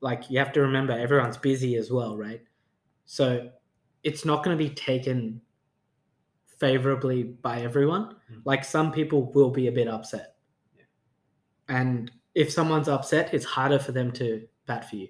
like 0.00 0.30
you 0.30 0.38
have 0.38 0.52
to 0.52 0.60
remember 0.60 0.92
everyone's 0.92 1.36
busy 1.36 1.74
as 1.76 1.90
well 1.90 2.16
right 2.16 2.42
so 3.06 3.50
it's 4.04 4.24
not 4.24 4.44
going 4.44 4.56
to 4.56 4.64
be 4.64 4.70
taken 4.70 5.40
favorably 6.58 7.22
by 7.24 7.60
everyone 7.62 8.14
Mm. 8.32 8.42
like 8.44 8.64
some 8.64 8.92
people 8.92 9.32
will 9.32 9.50
be 9.50 9.66
a 9.66 9.72
bit 9.72 9.88
upset 9.88 10.36
Yeah. 10.76 10.84
and 11.68 12.12
if 12.34 12.52
someone's 12.52 12.86
upset 12.88 13.34
it's 13.34 13.44
harder 13.44 13.78
for 13.80 13.90
them 13.92 14.12
to 14.12 14.46
bat 14.66 14.88
for 14.88 14.94
you 14.96 15.08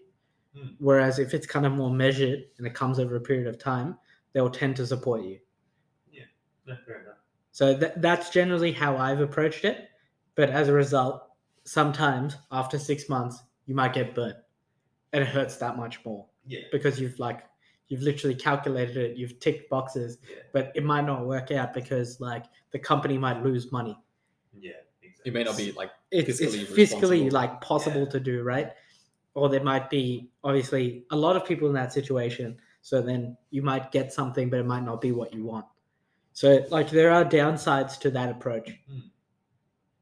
Mm. 0.56 0.74
whereas 0.78 1.20
if 1.20 1.32
it's 1.32 1.46
kind 1.46 1.64
of 1.64 1.70
more 1.72 1.90
measured 1.92 2.40
and 2.58 2.66
it 2.66 2.74
comes 2.74 2.98
over 2.98 3.14
a 3.14 3.20
period 3.20 3.46
of 3.46 3.56
time 3.56 3.96
they'll 4.32 4.50
tend 4.50 4.74
to 4.76 4.86
support 4.86 5.22
you 5.22 5.38
No, 6.66 6.76
fair 6.86 7.02
enough. 7.02 7.16
so 7.52 7.78
th- 7.78 7.92
that's 7.98 8.30
generally 8.30 8.72
how 8.72 8.96
I've 8.96 9.20
approached 9.20 9.64
it. 9.64 9.88
But 10.36 10.50
as 10.50 10.68
a 10.68 10.72
result, 10.72 11.22
sometimes 11.64 12.36
after 12.52 12.78
six 12.78 13.08
months, 13.08 13.42
you 13.66 13.74
might 13.74 13.92
get 13.92 14.14
burnt, 14.14 14.36
and 15.12 15.22
it 15.22 15.28
hurts 15.28 15.56
that 15.56 15.76
much 15.76 16.04
more 16.04 16.26
Yeah. 16.46 16.60
because 16.72 17.00
you've 17.00 17.18
like 17.18 17.44
you've 17.88 18.02
literally 18.02 18.36
calculated 18.36 18.96
it, 18.96 19.16
you've 19.16 19.38
ticked 19.40 19.68
boxes, 19.70 20.18
Yeah. 20.28 20.36
but 20.52 20.70
it 20.76 20.84
might 20.84 21.04
not 21.06 21.26
work 21.26 21.50
out 21.50 21.74
because 21.74 22.20
like 22.20 22.44
the 22.70 22.78
company 22.78 23.18
might 23.18 23.42
lose 23.42 23.72
money. 23.72 23.96
Yeah, 24.56 24.72
exactly. 25.02 25.30
It 25.30 25.34
may 25.34 25.42
not 25.44 25.56
be 25.56 25.72
like 25.72 25.90
It's, 26.12 26.40
it's 26.40 26.54
Fiscally 26.54 26.66
fiscally 26.66 27.32
like 27.32 27.60
possible 27.60 28.02
Yeah. 28.02 28.10
to 28.10 28.20
do, 28.20 28.42
right? 28.44 28.72
Or 29.34 29.48
there 29.48 29.62
might 29.62 29.88
be 29.90 30.30
obviously 30.42 31.04
a 31.10 31.16
lot 31.16 31.36
of 31.36 31.44
people 31.44 31.68
in 31.68 31.74
that 31.74 31.92
situation. 31.92 32.56
So 32.82 33.00
then 33.00 33.36
you 33.50 33.62
might 33.62 33.92
get 33.92 34.12
something, 34.12 34.50
but 34.50 34.60
it 34.60 34.66
might 34.66 34.84
not 34.84 35.00
be 35.00 35.12
what 35.12 35.32
you 35.32 35.44
want. 35.44 35.66
So 36.32 36.64
like 36.70 36.90
there 36.90 37.10
are 37.10 37.24
downsides 37.24 37.98
to 38.00 38.10
that 38.12 38.30
approach. 38.30 38.70
Mm. 38.90 39.02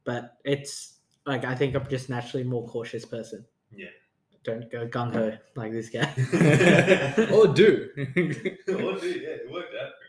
But 0.04 0.36
it's 0.44 0.94
like 1.26 1.44
I 1.44 1.54
think 1.54 1.74
I'm 1.74 1.86
just 1.88 2.08
naturally 2.08 2.42
a 2.42 2.46
more 2.46 2.66
cautious 2.66 3.04
person. 3.04 3.44
Yeah. 3.70 3.88
Don't 4.44 4.70
go 4.70 4.86
gung 4.86 5.12
ho 5.12 5.36
like 5.56 5.72
this 5.72 5.90
guy. 5.90 6.08
or 7.34 7.48
do. 7.48 7.88
What 7.96 9.00
do- 9.02 9.08
yeah, 9.08 9.44
it 9.44 9.50
worked 9.52 9.74
out. 9.74 9.92